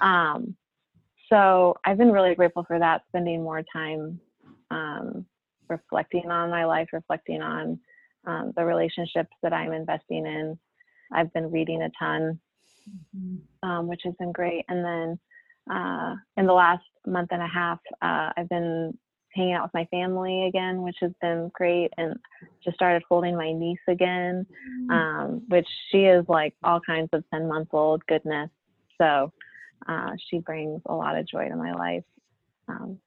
Um, 0.00 0.56
so 1.28 1.76
I've 1.84 1.98
been 1.98 2.12
really 2.12 2.34
grateful 2.34 2.64
for 2.64 2.78
that, 2.78 3.02
spending 3.08 3.42
more 3.42 3.62
time 3.72 4.20
um, 4.70 5.26
reflecting 5.68 6.30
on 6.30 6.50
my 6.50 6.64
life, 6.64 6.88
reflecting 6.92 7.42
on 7.42 7.78
um, 8.26 8.52
the 8.56 8.64
relationships 8.64 9.32
that 9.42 9.52
I'm 9.52 9.72
investing 9.72 10.26
in. 10.26 10.58
I've 11.12 11.32
been 11.32 11.50
reading 11.50 11.82
a 11.82 11.90
ton, 11.98 12.38
mm-hmm. 13.16 13.68
um, 13.68 13.86
which 13.86 14.02
has 14.04 14.14
been 14.18 14.32
great. 14.32 14.64
And 14.68 14.84
then 14.84 15.18
uh, 15.74 16.14
in 16.36 16.46
the 16.46 16.52
last 16.52 16.84
month 17.06 17.28
and 17.32 17.42
a 17.42 17.46
half, 17.46 17.78
uh, 18.02 18.30
I've 18.36 18.48
been 18.48 18.96
hanging 19.34 19.54
out 19.54 19.64
with 19.64 19.74
my 19.74 19.86
family 19.86 20.46
again, 20.46 20.82
which 20.82 20.96
has 21.00 21.12
been 21.20 21.50
great, 21.54 21.92
and 21.98 22.14
just 22.62 22.76
started 22.76 23.02
holding 23.08 23.36
my 23.36 23.52
niece 23.52 23.78
again, 23.88 24.46
mm. 24.82 24.90
um, 24.90 25.42
which 25.48 25.66
she 25.90 26.04
is 26.04 26.24
like 26.28 26.54
all 26.62 26.80
kinds 26.80 27.08
of 27.12 27.24
10 27.32 27.48
month 27.48 27.68
old 27.72 28.04
goodness. 28.06 28.50
So 29.00 29.32
uh, 29.86 30.10
she 30.30 30.38
brings 30.38 30.80
a 30.86 30.94
lot 30.94 31.16
of 31.16 31.26
joy 31.26 31.48
to 31.48 31.56
my 31.56 31.72
life. 31.72 32.04
Um, 32.68 32.98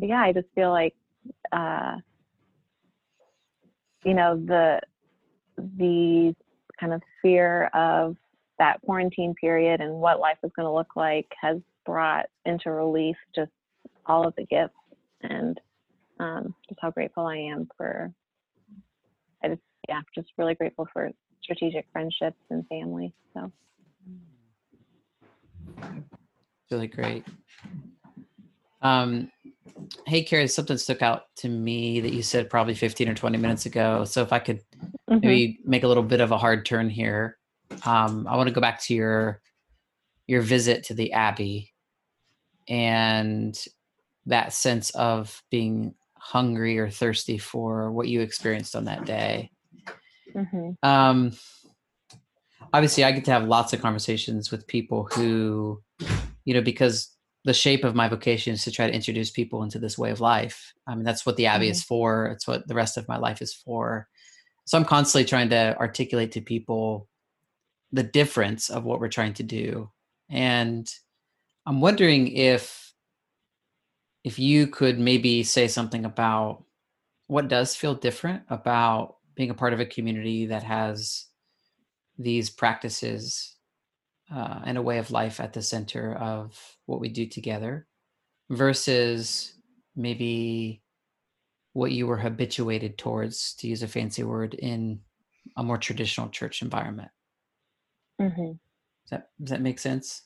yeah, 0.00 0.22
I 0.22 0.32
just 0.32 0.48
feel 0.54 0.70
like, 0.70 0.94
uh, 1.52 1.96
you 4.04 4.14
know, 4.14 4.36
the 4.36 4.80
the 5.56 6.34
kind 6.80 6.92
of 6.92 7.02
fear 7.20 7.64
of 7.74 8.16
that 8.58 8.80
quarantine 8.82 9.34
period 9.34 9.80
and 9.80 9.92
what 9.94 10.20
life 10.20 10.38
is 10.42 10.50
going 10.56 10.66
to 10.66 10.72
look 10.72 10.96
like 10.96 11.26
has 11.40 11.58
brought 11.84 12.26
into 12.44 12.70
relief 12.70 13.16
just 13.34 13.50
all 14.06 14.26
of 14.26 14.34
the 14.36 14.44
gifts 14.44 14.74
and 15.22 15.60
um, 16.20 16.54
just 16.68 16.78
how 16.80 16.90
grateful 16.90 17.26
I 17.26 17.36
am 17.36 17.68
for. 17.76 18.12
I 19.42 19.48
just 19.48 19.60
yeah, 19.88 20.00
just 20.14 20.28
really 20.38 20.54
grateful 20.54 20.86
for 20.92 21.10
strategic 21.42 21.86
friendships 21.92 22.38
and 22.50 22.66
family. 22.68 23.12
So 23.34 23.52
really 26.72 26.88
great. 26.88 27.24
Um, 28.80 29.30
hey, 30.06 30.24
Kari, 30.24 30.48
something 30.48 30.78
stuck 30.78 31.02
out 31.02 31.24
to 31.36 31.48
me 31.48 32.00
that 32.00 32.12
you 32.12 32.22
said 32.22 32.50
probably 32.50 32.74
15 32.74 33.08
or 33.08 33.14
20 33.14 33.38
minutes 33.38 33.66
ago. 33.66 34.04
So 34.04 34.22
if 34.22 34.32
I 34.32 34.38
could 34.38 34.60
mm-hmm. 35.08 35.20
maybe 35.20 35.60
make 35.64 35.84
a 35.84 35.88
little 35.88 36.02
bit 36.02 36.20
of 36.20 36.32
a 36.32 36.38
hard 36.38 36.66
turn 36.66 36.90
here, 36.90 37.38
um, 37.84 38.26
I 38.28 38.36
want 38.36 38.48
to 38.48 38.54
go 38.54 38.60
back 38.60 38.80
to 38.82 38.94
your 38.94 39.40
your 40.26 40.42
visit 40.42 40.84
to 40.84 40.94
the 40.94 41.12
Abbey 41.12 41.72
and 42.68 43.58
that 44.26 44.52
sense 44.52 44.90
of 44.90 45.42
being 45.50 45.94
hungry 46.14 46.78
or 46.78 46.88
thirsty 46.88 47.38
for 47.38 47.90
what 47.90 48.08
you 48.08 48.20
experienced 48.20 48.76
on 48.76 48.84
that 48.84 49.04
day. 49.04 49.50
Mm-hmm. 50.34 50.88
Um, 50.88 51.32
obviously, 52.72 53.04
I 53.04 53.12
get 53.12 53.24
to 53.26 53.32
have 53.32 53.48
lots 53.48 53.72
of 53.72 53.82
conversations 53.82 54.50
with 54.50 54.66
people 54.66 55.08
who, 55.12 55.82
you 56.44 56.54
know, 56.54 56.60
because 56.60 57.08
the 57.44 57.54
shape 57.54 57.84
of 57.84 57.94
my 57.94 58.08
vocation 58.08 58.54
is 58.54 58.64
to 58.64 58.70
try 58.70 58.86
to 58.86 58.94
introduce 58.94 59.30
people 59.30 59.62
into 59.62 59.78
this 59.78 59.98
way 59.98 60.10
of 60.10 60.20
life. 60.20 60.72
I 60.86 60.94
mean, 60.94 61.04
that's 61.04 61.26
what 61.26 61.36
the 61.36 61.46
Abbey 61.46 61.66
mm-hmm. 61.66 61.72
is 61.72 61.82
for. 61.82 62.26
It's 62.26 62.46
what 62.46 62.66
the 62.68 62.74
rest 62.74 62.96
of 62.96 63.08
my 63.08 63.16
life 63.16 63.42
is 63.42 63.52
for. 63.52 64.08
So 64.64 64.78
I'm 64.78 64.84
constantly 64.84 65.28
trying 65.28 65.50
to 65.50 65.76
articulate 65.78 66.32
to 66.32 66.40
people 66.40 67.08
the 67.90 68.04
difference 68.04 68.70
of 68.70 68.84
what 68.84 69.00
we're 69.00 69.08
trying 69.08 69.34
to 69.34 69.42
do. 69.42 69.90
And 70.30 70.88
I'm 71.66 71.80
wondering 71.80 72.28
if 72.28 72.92
if 74.24 74.38
you 74.38 74.68
could 74.68 75.00
maybe 75.00 75.42
say 75.42 75.66
something 75.66 76.04
about 76.04 76.64
what 77.26 77.48
does 77.48 77.74
feel 77.74 77.94
different 77.94 78.42
about 78.50 79.16
being 79.34 79.50
a 79.50 79.54
part 79.54 79.72
of 79.72 79.80
a 79.80 79.86
community 79.86 80.46
that 80.46 80.62
has 80.62 81.26
these 82.18 82.48
practices 82.48 83.56
uh, 84.32 84.60
and 84.64 84.78
a 84.78 84.82
way 84.82 84.98
of 84.98 85.10
life 85.10 85.40
at 85.40 85.52
the 85.52 85.62
center 85.62 86.14
of 86.14 86.58
what 86.86 87.00
we 87.00 87.08
do 87.08 87.26
together 87.26 87.86
versus 88.50 89.54
maybe 89.94 90.82
what 91.74 91.92
you 91.92 92.06
were 92.06 92.18
habituated 92.18 92.98
towards 92.98 93.54
to 93.54 93.68
use 93.68 93.82
a 93.82 93.88
fancy 93.88 94.22
word 94.22 94.54
in 94.54 95.00
a 95.56 95.62
more 95.62 95.78
traditional 95.78 96.28
church 96.28 96.62
environment 96.62 97.10
mm-hmm. 98.20 98.52
does 98.52 99.10
that 99.10 99.28
does 99.42 99.50
that 99.50 99.60
make 99.60 99.78
sense 99.78 100.22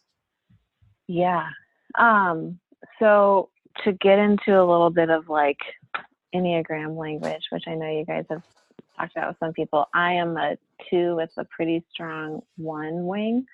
yeah 1.09 1.49
um 1.99 2.59
so 2.99 3.49
to 3.85 3.93
get 3.93 4.19
into 4.19 4.53
a 4.53 4.65
little 4.65 4.91
bit 4.91 5.11
of 5.11 5.29
like 5.29 5.59
Enneagram 6.35 6.97
language, 6.99 7.45
which 7.51 7.65
I 7.67 7.75
know 7.75 7.91
you 7.91 8.05
guys 8.05 8.25
have 8.31 8.43
talked 8.99 9.17
about 9.17 9.29
with 9.29 9.39
some 9.39 9.53
people, 9.53 9.87
I 9.95 10.13
am 10.15 10.37
a 10.37 10.57
two 10.91 11.17
with 11.17 11.31
a 11.37 11.45
pretty 11.45 11.85
strong 11.91 12.43
one 12.57 13.07
wing. 13.07 13.47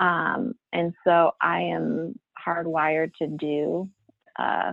Um, 0.00 0.54
and 0.72 0.92
so 1.06 1.32
I 1.40 1.60
am 1.60 2.18
hardwired 2.44 3.12
to 3.20 3.26
do, 3.26 3.88
uh, 4.38 4.72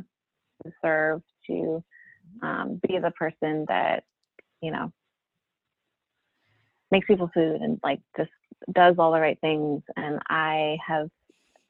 to 0.63 0.71
serve, 0.83 1.21
to 1.47 1.83
um, 2.41 2.79
be 2.87 2.99
the 2.99 3.11
person 3.11 3.65
that, 3.67 4.03
you 4.61 4.71
know, 4.71 4.91
makes 6.91 7.07
people 7.07 7.29
food 7.33 7.61
and 7.61 7.79
like 7.83 7.99
just 8.17 8.31
does 8.73 8.95
all 8.97 9.11
the 9.11 9.19
right 9.19 9.39
things. 9.41 9.83
And 9.95 10.19
I 10.29 10.77
have 10.85 11.09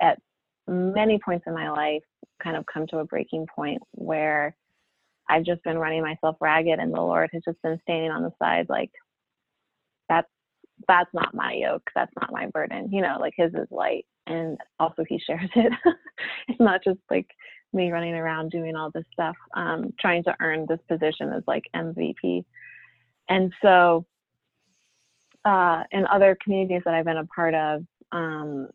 at 0.02 0.20
many 0.68 1.20
points 1.24 1.46
in 1.48 1.54
my 1.54 1.70
life 1.70 2.04
kind 2.42 2.56
of 2.56 2.66
come 2.72 2.88
to 2.88 3.00
a 3.00 3.06
breaking 3.06 3.48
point 3.54 3.82
where 3.92 4.56
I've 5.30 5.44
just 5.46 5.64
been 5.64 5.78
running 5.78 6.02
myself 6.02 6.38
ragged 6.40 6.80
and 6.80 6.94
the 6.94 7.02
Lord 7.02 7.30
has 7.34 7.44
just 7.44 7.62
been 7.62 7.80
standing 7.84 8.12
on 8.12 8.24
the 8.24 8.32
side 8.42 8.68
like 8.70 8.92
that's 10.08 10.28
that's 10.88 11.14
not 11.14 11.34
my 11.34 11.54
yoke, 11.54 11.90
that's 11.96 12.14
not 12.20 12.32
my 12.32 12.48
burden. 12.48 12.90
You 12.92 13.02
know, 13.02 13.18
like 13.20 13.34
his 13.36 13.54
is 13.54 13.68
light 13.72 14.06
and 14.28 14.58
also 14.80 15.04
he 15.08 15.20
shares 15.20 15.50
it. 15.56 15.74
it's 16.48 16.60
not 16.60 16.84
just 16.84 17.00
like 17.10 17.28
me 17.74 17.92
running 17.92 18.16
around 18.16 18.52
doing 18.52 18.76
all 18.76 18.92
this 18.92 19.06
stuff, 19.14 19.36
um, 19.56 19.94
trying 20.00 20.24
to 20.24 20.36
earn 20.40 20.66
this 20.68 20.80
position 20.88 21.32
as 21.34 21.44
like 21.48 21.64
MVP. 21.76 22.44
And 23.30 23.54
so 23.62 24.06
uh, 25.46 25.84
in 25.92 26.08
other 26.08 26.38
communities 26.44 26.82
that 26.86 26.94
I've 26.94 27.06
been 27.06 27.18
a 27.18 27.26
part 27.26 27.54
of, 27.54 27.86
um, 28.12 28.68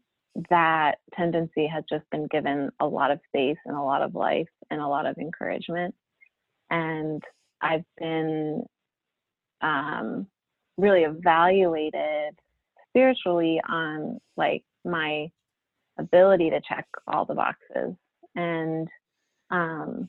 that 0.51 0.99
tendency 1.15 1.67
has 1.67 1.85
just 1.89 2.09
been 2.11 2.27
given 2.27 2.71
a 2.81 2.87
lot 2.87 3.11
of 3.11 3.21
space 3.29 3.57
and 3.67 3.77
a 3.77 3.83
lot 3.83 4.03
of 4.03 4.15
life 4.15 4.49
and 4.71 4.81
a 4.81 4.89
lot 4.89 5.07
of 5.07 5.17
encouragement. 5.19 5.95
And 6.71 7.23
I've 7.61 7.85
been 7.99 8.65
um, 9.61 10.27
really 10.77 11.03
evaluated 11.03 12.35
spiritually 12.89 13.61
on 13.69 14.21
like 14.37 14.65
my 14.85 15.31
ability 15.99 16.51
to 16.51 16.61
check 16.69 16.87
all 17.07 17.25
the 17.25 17.35
boxes 17.35 17.95
and 18.35 18.89
um, 19.51 20.09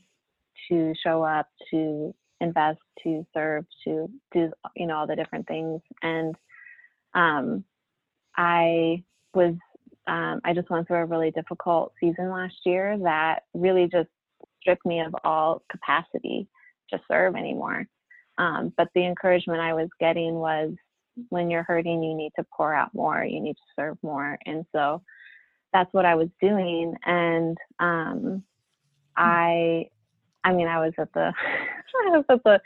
to 0.68 0.94
show 1.02 1.22
up, 1.22 1.48
to 1.70 2.14
invest, 2.40 2.80
to 3.02 3.24
serve, 3.32 3.64
to 3.84 4.10
do 4.32 4.50
you 4.74 4.86
know 4.86 4.96
all 4.96 5.06
the 5.06 5.16
different 5.16 5.46
things. 5.46 5.80
And 6.02 6.34
um, 7.14 7.64
I 8.36 9.02
was 9.34 9.54
um, 10.06 10.40
I 10.44 10.52
just 10.54 10.70
went 10.70 10.86
through 10.86 10.98
a 10.98 11.06
really 11.06 11.30
difficult 11.30 11.92
season 12.00 12.30
last 12.30 12.54
year 12.64 12.96
that 13.02 13.40
really 13.54 13.88
just 13.90 14.08
stripped 14.60 14.86
me 14.86 15.00
of 15.00 15.14
all 15.24 15.62
capacity 15.70 16.48
to 16.90 17.00
serve 17.08 17.34
anymore. 17.34 17.86
Um, 18.38 18.72
but 18.76 18.88
the 18.94 19.04
encouragement 19.04 19.60
I 19.60 19.74
was 19.74 19.88
getting 19.98 20.34
was 20.34 20.72
when 21.30 21.50
you're 21.50 21.62
hurting, 21.62 22.02
you 22.02 22.14
need 22.14 22.32
to 22.36 22.44
pour 22.54 22.74
out 22.74 22.94
more, 22.94 23.24
you 23.24 23.40
need 23.40 23.54
to 23.54 23.72
serve 23.74 23.96
more. 24.02 24.38
And 24.46 24.64
so 24.72 25.02
that's 25.72 25.92
what 25.92 26.04
I 26.04 26.14
was 26.14 26.28
doing. 26.40 26.94
And 27.04 27.56
um, 27.78 28.42
I, 29.16 29.88
I 30.44 30.52
mean, 30.52 30.68
I 30.68 30.78
was 30.80 30.92
at 30.98 31.12
the, 31.12 31.32
I 32.06 32.10
was 32.10 32.24
at 32.28 32.44
the, 32.44 32.60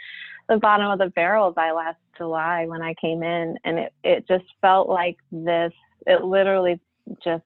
the 0.48 0.58
bottom 0.58 0.90
of 0.90 0.98
the 0.98 1.10
barrel 1.10 1.52
by 1.52 1.70
last 1.70 1.98
July 2.16 2.66
when 2.66 2.82
I 2.82 2.94
came 3.00 3.22
in, 3.22 3.56
and 3.64 3.78
it, 3.78 3.92
it 4.02 4.28
just 4.28 4.44
felt 4.60 4.88
like 4.88 5.16
this. 5.30 5.72
It 6.06 6.24
literally 6.24 6.80
just 7.22 7.44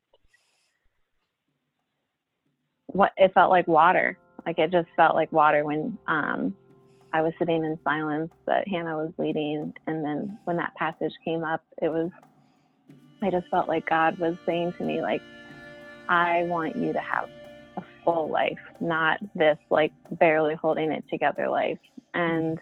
what 2.87 3.13
it 3.17 3.33
felt 3.35 3.51
like 3.51 3.69
water. 3.69 4.19
Like 4.47 4.59
it 4.59 4.73
just 4.73 4.89
felt 4.97 5.15
like 5.15 5.31
water 5.33 5.65
when 5.65 5.99
um, 6.07 6.55
I 7.15 7.23
was 7.23 7.33
sitting 7.39 7.65
in 7.65 7.79
silence 7.85 8.33
that 8.45 8.67
Hannah 8.67 8.97
was 8.97 9.13
leading, 9.19 9.73
and 9.87 10.05
then 10.05 10.37
when 10.47 10.57
that 10.57 10.75
passage 10.75 11.13
came 11.25 11.45
up, 11.45 11.63
it 11.81 11.89
was. 11.89 12.11
I 13.23 13.31
just 13.31 13.47
felt 13.53 13.69
like 13.69 13.89
God 13.89 14.19
was 14.19 14.35
saying 14.45 14.75
to 14.79 14.85
me, 14.85 15.01
like, 15.01 15.23
I 16.09 16.43
want 16.43 16.75
you 16.75 16.93
to 16.93 16.99
have 16.99 17.29
a 17.77 17.83
full 18.05 18.29
life, 18.31 18.59
not 18.81 19.21
this 19.37 19.57
like 19.71 19.93
barely 20.19 20.57
holding 20.57 20.91
it 20.91 21.05
together 21.09 21.49
life. 21.49 21.79
And 22.15 22.59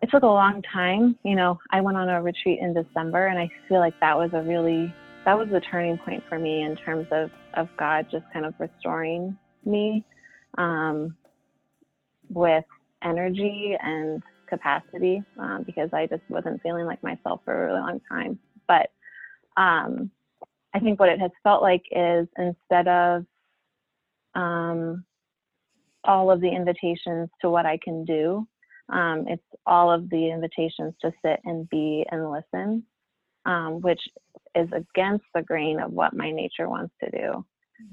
it 0.00 0.10
took 0.10 0.22
a 0.22 0.26
long 0.26 0.62
time. 0.72 1.18
You 1.24 1.36
know, 1.36 1.58
I 1.70 1.82
went 1.82 1.98
on 1.98 2.08
a 2.08 2.22
retreat 2.22 2.58
in 2.62 2.72
December, 2.72 3.26
and 3.26 3.38
I 3.38 3.50
feel 3.68 3.80
like 3.80 3.94
that 4.00 4.16
was 4.16 4.30
a 4.32 4.40
really 4.40 4.94
that 5.26 5.36
was 5.36 5.48
the 5.50 5.60
turning 5.60 5.98
point 5.98 6.22
for 6.28 6.38
me 6.38 6.62
in 6.62 6.76
terms 6.76 7.06
of 7.10 7.30
of 7.54 7.68
God 7.76 8.06
just 8.10 8.24
kind 8.32 8.46
of 8.46 8.54
restoring 8.58 9.36
me 9.64 10.04
um, 10.56 11.16
with 12.30 12.64
energy 13.02 13.76
and 13.82 14.22
capacity 14.48 15.22
um, 15.38 15.64
because 15.66 15.90
I 15.92 16.06
just 16.06 16.22
wasn't 16.28 16.62
feeling 16.62 16.86
like 16.86 17.02
myself 17.02 17.40
for 17.44 17.52
a 17.52 17.66
really 17.66 17.80
long 17.80 18.00
time. 18.08 18.38
But 18.68 18.90
um, 19.60 20.10
I 20.74 20.78
think 20.78 21.00
what 21.00 21.08
it 21.08 21.20
has 21.20 21.30
felt 21.42 21.62
like 21.62 21.82
is 21.90 22.28
instead 22.38 22.88
of 22.88 23.26
um, 24.34 25.04
all 26.04 26.30
of 26.30 26.40
the 26.40 26.50
invitations 26.50 27.28
to 27.40 27.50
what 27.50 27.66
I 27.66 27.78
can 27.82 28.04
do, 28.04 28.46
um, 28.92 29.24
it's 29.26 29.42
all 29.66 29.90
of 29.90 30.08
the 30.10 30.30
invitations 30.30 30.94
to 31.02 31.12
sit 31.24 31.40
and 31.44 31.68
be 31.68 32.04
and 32.10 32.30
listen, 32.30 32.84
um, 33.44 33.80
which 33.80 34.00
is 34.56 34.68
against 34.72 35.24
the 35.34 35.42
grain 35.42 35.80
of 35.80 35.92
what 35.92 36.14
my 36.14 36.30
nature 36.30 36.68
wants 36.68 36.94
to 37.04 37.10
do, 37.10 37.44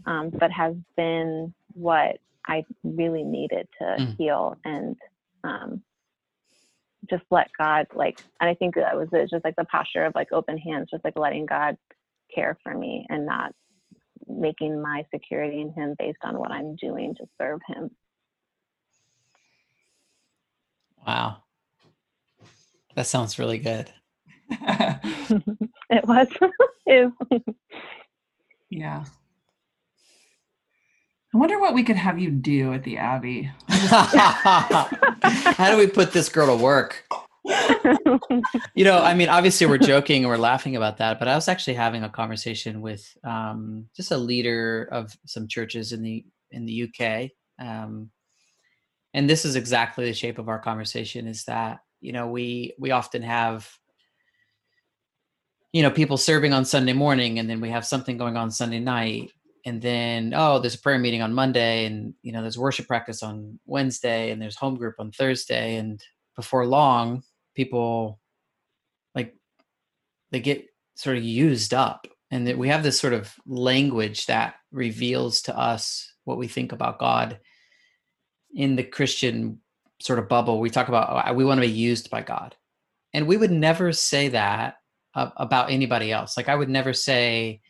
um, 0.05 0.31
but 0.31 0.51
has 0.51 0.75
been 0.95 1.53
what 1.73 2.17
I 2.47 2.63
really 2.83 3.23
needed 3.23 3.67
to 3.79 3.85
mm. 3.85 4.17
heal 4.17 4.55
and 4.63 4.95
um, 5.43 5.81
just 7.09 7.23
let 7.29 7.49
God 7.57 7.87
like. 7.93 8.23
And 8.39 8.49
I 8.49 8.53
think 8.53 8.75
that 8.75 8.95
was 8.95 9.09
it, 9.11 9.29
just 9.29 9.45
like 9.45 9.55
the 9.57 9.65
posture 9.65 10.05
of 10.05 10.15
like 10.15 10.31
open 10.31 10.57
hands, 10.57 10.87
just 10.89 11.03
like 11.03 11.17
letting 11.17 11.45
God 11.45 11.77
care 12.33 12.57
for 12.63 12.73
me 12.73 13.05
and 13.09 13.25
not 13.25 13.53
making 14.27 14.81
my 14.81 15.05
security 15.13 15.61
in 15.61 15.71
Him 15.73 15.95
based 15.99 16.19
on 16.23 16.37
what 16.39 16.51
I'm 16.51 16.75
doing 16.77 17.13
to 17.15 17.25
serve 17.39 17.59
Him. 17.67 17.91
Wow. 21.05 21.37
That 22.95 23.07
sounds 23.07 23.39
really 23.39 23.57
good. 23.57 23.91
it 25.89 26.07
was. 26.07 26.27
yeah. 28.69 29.05
I 31.33 31.37
wonder 31.37 31.59
what 31.59 31.73
we 31.73 31.83
could 31.83 31.95
have 31.95 32.19
you 32.19 32.29
do 32.29 32.73
at 32.73 32.83
the 32.83 32.97
Abbey. 32.97 33.49
How 33.69 35.71
do 35.71 35.77
we 35.77 35.87
put 35.87 36.11
this 36.11 36.29
girl 36.29 36.55
to 36.55 36.63
work? 36.63 37.05
you 38.75 38.85
know, 38.85 38.99
I 38.99 39.15
mean, 39.15 39.29
obviously 39.29 39.67
we're 39.67 39.79
joking 39.79 40.23
and 40.23 40.29
we're 40.29 40.37
laughing 40.37 40.75
about 40.75 40.97
that, 40.97 41.19
but 41.19 41.27
I 41.27 41.35
was 41.35 41.47
actually 41.47 41.73
having 41.73 42.03
a 42.03 42.09
conversation 42.09 42.81
with 42.81 43.05
um, 43.23 43.87
just 43.95 44.11
a 44.11 44.17
leader 44.17 44.87
of 44.91 45.17
some 45.25 45.47
churches 45.47 45.91
in 45.91 46.03
the 46.03 46.23
in 46.51 46.65
the 46.65 46.83
UK, 46.83 47.31
um, 47.59 48.11
and 49.13 49.29
this 49.29 49.43
is 49.43 49.55
exactly 49.55 50.05
the 50.05 50.13
shape 50.13 50.37
of 50.37 50.49
our 50.49 50.59
conversation 50.59 51.27
is 51.27 51.45
that 51.45 51.79
you 51.99 52.13
know 52.13 52.27
we 52.27 52.75
we 52.77 52.91
often 52.91 53.23
have 53.23 53.67
you 55.73 55.81
know 55.81 55.91
people 55.91 56.17
serving 56.17 56.53
on 56.53 56.63
sunday 56.63 56.93
morning 56.93 57.39
and 57.39 57.49
then 57.49 57.59
we 57.59 57.69
have 57.69 57.85
something 57.85 58.17
going 58.17 58.37
on 58.37 58.49
sunday 58.49 58.79
night 58.79 59.31
and 59.65 59.81
then 59.81 60.33
oh 60.35 60.59
there's 60.59 60.75
a 60.75 60.79
prayer 60.79 60.99
meeting 60.99 61.21
on 61.21 61.33
monday 61.33 61.85
and 61.85 62.13
you 62.21 62.31
know 62.31 62.41
there's 62.41 62.57
worship 62.57 62.87
practice 62.87 63.21
on 63.21 63.59
wednesday 63.65 64.31
and 64.31 64.41
there's 64.41 64.55
home 64.55 64.75
group 64.75 64.95
on 64.99 65.11
thursday 65.11 65.75
and 65.75 66.01
before 66.35 66.65
long 66.65 67.21
people 67.55 68.19
like 69.15 69.35
they 70.31 70.39
get 70.39 70.65
sort 70.95 71.17
of 71.17 71.23
used 71.23 71.73
up 71.73 72.07
and 72.31 72.47
that 72.47 72.57
we 72.57 72.69
have 72.69 72.83
this 72.83 72.99
sort 72.99 73.13
of 73.13 73.33
language 73.45 74.25
that 74.27 74.55
reveals 74.71 75.41
to 75.41 75.57
us 75.57 76.13
what 76.23 76.37
we 76.37 76.47
think 76.47 76.71
about 76.71 76.99
god 76.99 77.39
in 78.53 78.75
the 78.75 78.83
Christian 78.83 79.59
sort 79.99 80.19
of 80.19 80.29
bubble, 80.29 80.59
we 80.59 80.69
talk 80.69 80.87
about 80.87 81.27
oh, 81.27 81.33
we 81.33 81.45
want 81.45 81.59
to 81.59 81.67
be 81.67 81.73
used 81.73 82.09
by 82.09 82.21
God. 82.21 82.55
And 83.13 83.27
we 83.27 83.37
would 83.37 83.51
never 83.51 83.91
say 83.91 84.29
that 84.29 84.75
about 85.15 85.69
anybody 85.69 86.11
else. 86.11 86.35
Like 86.37 86.49
I 86.49 86.55
would 86.55 86.69
never 86.69 86.93
say, 86.93 87.61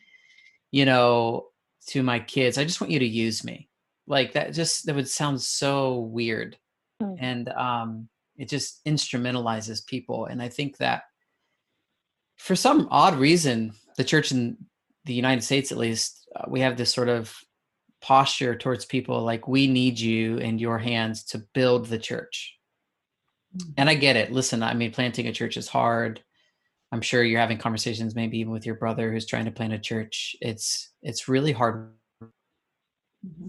you 0.70 0.84
know, 0.84 1.48
to 1.88 2.02
my 2.02 2.18
kids, 2.18 2.56
I 2.56 2.64
just 2.64 2.80
want 2.80 2.90
you 2.90 2.98
to 2.98 3.06
use 3.06 3.44
me. 3.44 3.68
Like 4.06 4.32
that 4.32 4.52
just 4.52 4.86
that 4.86 4.94
would 4.94 5.08
sound 5.08 5.40
so 5.40 6.00
weird. 6.00 6.56
Mm. 7.02 7.16
And 7.20 7.48
um 7.50 8.08
it 8.36 8.48
just 8.48 8.84
instrumentalizes 8.84 9.86
people 9.86 10.26
and 10.26 10.42
I 10.42 10.48
think 10.48 10.78
that 10.78 11.04
for 12.36 12.56
some 12.56 12.88
odd 12.90 13.16
reason 13.16 13.72
the 13.96 14.04
church 14.04 14.32
in 14.32 14.56
the 15.04 15.14
United 15.14 15.42
States 15.42 15.70
at 15.70 15.78
least 15.78 16.28
uh, 16.34 16.44
we 16.48 16.60
have 16.60 16.76
this 16.76 16.92
sort 16.92 17.08
of 17.08 17.36
posture 18.04 18.54
towards 18.54 18.84
people 18.84 19.22
like 19.22 19.48
we 19.48 19.66
need 19.66 19.98
you 19.98 20.36
in 20.36 20.58
your 20.58 20.78
hands 20.78 21.24
to 21.24 21.38
build 21.54 21.86
the 21.86 21.98
church 21.98 22.54
mm-hmm. 23.56 23.70
and 23.78 23.88
i 23.88 23.94
get 23.94 24.14
it 24.14 24.30
listen 24.30 24.62
i 24.62 24.74
mean 24.74 24.90
planting 24.90 25.26
a 25.26 25.32
church 25.32 25.56
is 25.56 25.68
hard 25.68 26.22
i'm 26.94 27.00
sure 27.00 27.24
you're 27.24 27.40
having 27.40 27.58
conversations 27.58 28.14
maybe 28.14 28.38
even 28.38 28.52
with 28.52 28.64
your 28.64 28.76
brother 28.76 29.10
who's 29.10 29.26
trying 29.26 29.44
to 29.44 29.50
plant 29.50 29.72
a 29.72 29.78
church 29.78 30.36
it's 30.40 30.90
it's 31.02 31.28
really 31.28 31.50
hard 31.50 31.90
mm-hmm. 32.22 33.48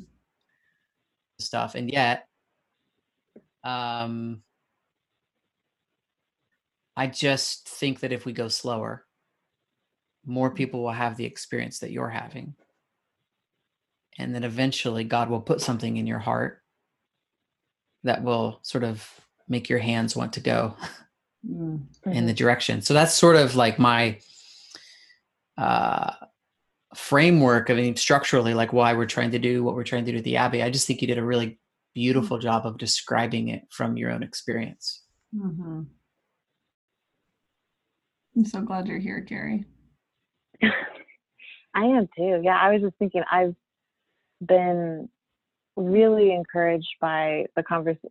stuff 1.39 1.75
and 1.75 1.91
yet 1.91 2.27
um 3.63 4.41
i 6.97 7.05
just 7.05 7.69
think 7.69 7.99
that 7.99 8.11
if 8.11 8.25
we 8.25 8.33
go 8.33 8.47
slower 8.47 9.05
more 10.25 10.47
mm-hmm. 10.49 10.57
people 10.57 10.81
will 10.81 10.91
have 10.91 11.15
the 11.15 11.25
experience 11.25 11.77
that 11.79 11.91
you're 11.91 12.09
having 12.09 12.55
and 14.17 14.33
then 14.33 14.43
eventually 14.43 15.03
god 15.03 15.29
will 15.29 15.39
put 15.39 15.61
something 15.61 15.97
in 15.97 16.07
your 16.07 16.17
heart 16.17 16.63
that 18.03 18.23
will 18.23 18.59
sort 18.63 18.83
of 18.83 19.07
make 19.47 19.69
your 19.69 19.77
hands 19.77 20.15
want 20.15 20.33
to 20.33 20.39
go 20.39 20.75
mm-hmm. 21.47 22.09
in 22.11 22.25
the 22.25 22.33
direction 22.33 22.81
so 22.81 22.93
that's 22.93 23.13
sort 23.13 23.35
of 23.35 23.55
like 23.55 23.79
my 23.79 24.19
uh 25.57 26.11
framework 26.93 27.69
of 27.69 27.77
I 27.77 27.81
mean, 27.81 27.95
structurally 27.95 28.53
like 28.53 28.71
why 28.71 28.93
we're 28.93 29.05
trying 29.05 29.31
to 29.31 29.39
do 29.39 29.63
what 29.63 29.75
we're 29.75 29.83
trying 29.83 30.05
to 30.05 30.11
do 30.11 30.17
at 30.17 30.23
the 30.23 30.37
abbey 30.37 30.63
i 30.63 30.69
just 30.69 30.87
think 30.87 31.01
you 31.01 31.07
did 31.07 31.17
a 31.17 31.23
really 31.23 31.47
mm-hmm. 31.47 31.93
beautiful 31.93 32.37
mm-hmm. 32.37 32.43
job 32.43 32.65
of 32.65 32.77
describing 32.77 33.49
it 33.49 33.63
from 33.69 33.97
your 33.97 34.11
own 34.11 34.23
experience 34.23 35.03
mm-hmm. 35.35 35.81
i'm 38.37 38.45
so 38.45 38.61
glad 38.61 38.87
you're 38.87 38.99
here 38.99 39.21
kari 39.21 39.65
i 40.63 41.83
am 41.83 42.07
too 42.17 42.41
yeah 42.43 42.57
i 42.57 42.71
was 42.71 42.81
just 42.81 42.97
thinking 42.97 43.23
i've 43.31 43.55
been 44.45 45.09
really 45.75 46.33
encouraged 46.33 46.95
by 47.01 47.45
the 47.55 47.63
conversation. 47.63 48.09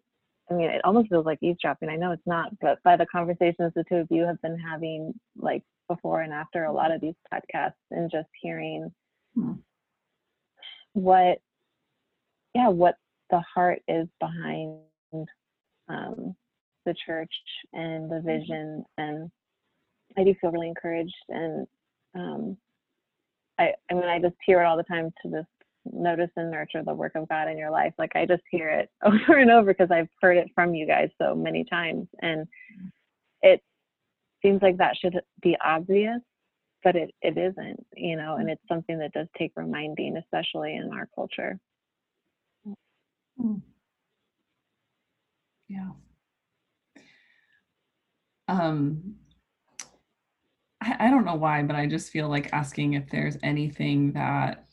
I 0.51 0.55
mean, 0.55 0.69
it 0.71 0.83
almost 0.85 1.09
feels 1.09 1.25
like 1.25 1.39
eavesdropping. 1.43 1.89
I 1.89 1.97
know 1.97 2.13
it's 2.13 2.27
not, 2.27 2.51
but 2.61 2.83
by 2.83 2.97
the 2.97 3.07
conversations 3.07 3.73
the 3.75 3.85
two 3.89 3.97
of 3.97 4.09
you 4.11 4.25
have 4.25 4.41
been 4.43 4.59
having, 4.59 5.15
like 5.37 5.63
before 5.89 6.21
and 6.21 6.33
after 6.33 6.65
a 6.65 6.73
lot 6.73 6.93
of 6.93 7.01
these 7.01 7.15
podcasts, 7.33 7.73
and 7.91 8.11
just 8.11 8.29
hearing 8.41 8.93
hmm. 9.35 9.53
what, 10.93 11.39
yeah, 12.55 12.69
what 12.69 12.97
the 13.31 13.43
heart 13.55 13.81
is 13.89 14.07
behind 14.21 14.79
um, 15.89 16.37
the 16.85 16.95
church 17.07 17.33
and 17.73 18.11
the 18.11 18.17
mm-hmm. 18.17 18.27
vision. 18.27 18.85
And 18.99 19.31
I 20.17 20.25
do 20.25 20.35
feel 20.41 20.51
really 20.51 20.69
encouraged. 20.69 21.15
And 21.29 21.67
um, 22.15 22.57
I, 23.59 23.73
I 23.91 23.95
mean, 23.95 24.05
I 24.05 24.21
just 24.21 24.37
hear 24.45 24.61
it 24.61 24.67
all 24.67 24.77
the 24.77 24.83
time 24.85 25.11
to 25.23 25.31
this 25.31 25.47
notice 25.91 26.31
and 26.37 26.51
nurture 26.51 26.83
the 26.83 26.95
work 26.95 27.13
of 27.15 27.29
God 27.29 27.49
in 27.49 27.59
your 27.59 27.71
life. 27.71 27.95
Like 27.99 28.13
I 28.15 28.27
just 28.27 28.43
hear 28.51 28.71
it 28.71 28.91
over 29.05 29.39
and 29.39 29.51
over 29.51 29.73
because 29.73 29.91
I've 29.91 30.09
heard 30.21 30.37
it 30.37 30.51
from 30.55 30.75
you 30.75 30.87
guys 30.87 31.11
so 31.21 31.35
many 31.35 31.65
times. 31.65 32.09
And 32.21 32.47
it 33.43 33.63
seems 34.43 34.63
like 34.63 34.79
that 34.79 34.97
should 34.97 35.21
be 35.43 35.57
obvious 35.65 36.21
but 36.85 36.95
it, 36.95 37.13
it 37.23 37.39
isn't, 37.39 37.85
you 37.97 38.15
know, 38.15 38.37
and 38.37 38.51
it's 38.51 38.63
something 38.69 38.99
that 38.99 39.13
does 39.13 39.27
take 39.37 39.53
reminding, 39.57 40.19
especially 40.19 40.77
in 40.77 40.93
our 40.93 41.09
culture. 41.15 41.59
Mm. 43.43 43.63
Yeah. 45.67 45.91
Um, 48.47 49.15
I, 50.83 51.07
I 51.07 51.11
don't 51.11 51.25
know 51.25 51.35
why, 51.35 51.63
but 51.63 51.75
I 51.75 51.87
just 51.87 52.11
feel 52.11 52.29
like 52.29 52.53
asking 52.53 52.93
if 52.93 53.09
there's 53.09 53.39
anything 53.43 54.13
that 54.13 54.64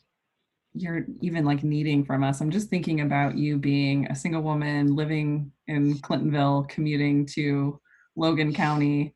you're 0.74 1.04
even 1.20 1.44
like 1.44 1.62
needing 1.62 2.04
from 2.04 2.24
us. 2.24 2.40
I'm 2.40 2.50
just 2.50 2.70
thinking 2.70 3.02
about 3.02 3.36
you 3.36 3.58
being 3.58 4.06
a 4.06 4.14
single 4.14 4.42
woman 4.42 4.96
living 4.96 5.52
in 5.66 5.98
Clintonville, 5.98 6.68
commuting 6.68 7.26
to 7.26 7.78
Logan 8.16 8.54
County, 8.54 9.14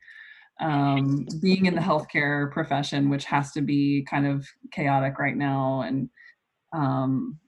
um, 0.61 1.27
being 1.43 1.67
in 1.67 1.75
the 1.75 1.81
healthcare 1.81 2.51
profession, 2.53 3.09
which 3.09 3.25
has 3.25 3.53
to 3.53 3.63
be 3.63 4.07
kind 4.09 4.27
of 4.27 4.47
chaotic 4.71 5.19
right 5.19 5.37
now. 5.37 5.83
And 5.83 6.11
um, 6.73 7.39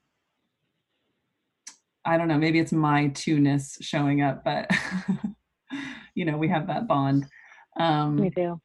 I 2.05 2.17
don't 2.17 2.27
know, 2.27 2.37
maybe 2.37 2.59
it's 2.59 2.71
my 2.71 3.09
two-ness 3.09 3.77
showing 3.81 4.21
up, 4.21 4.43
but 4.43 4.71
you 6.15 6.25
know, 6.25 6.37
we 6.37 6.47
have 6.49 6.67
that 6.67 6.87
bond. 6.87 7.27
Um, 7.79 8.15
Me 8.15 8.31
too. 8.31 8.59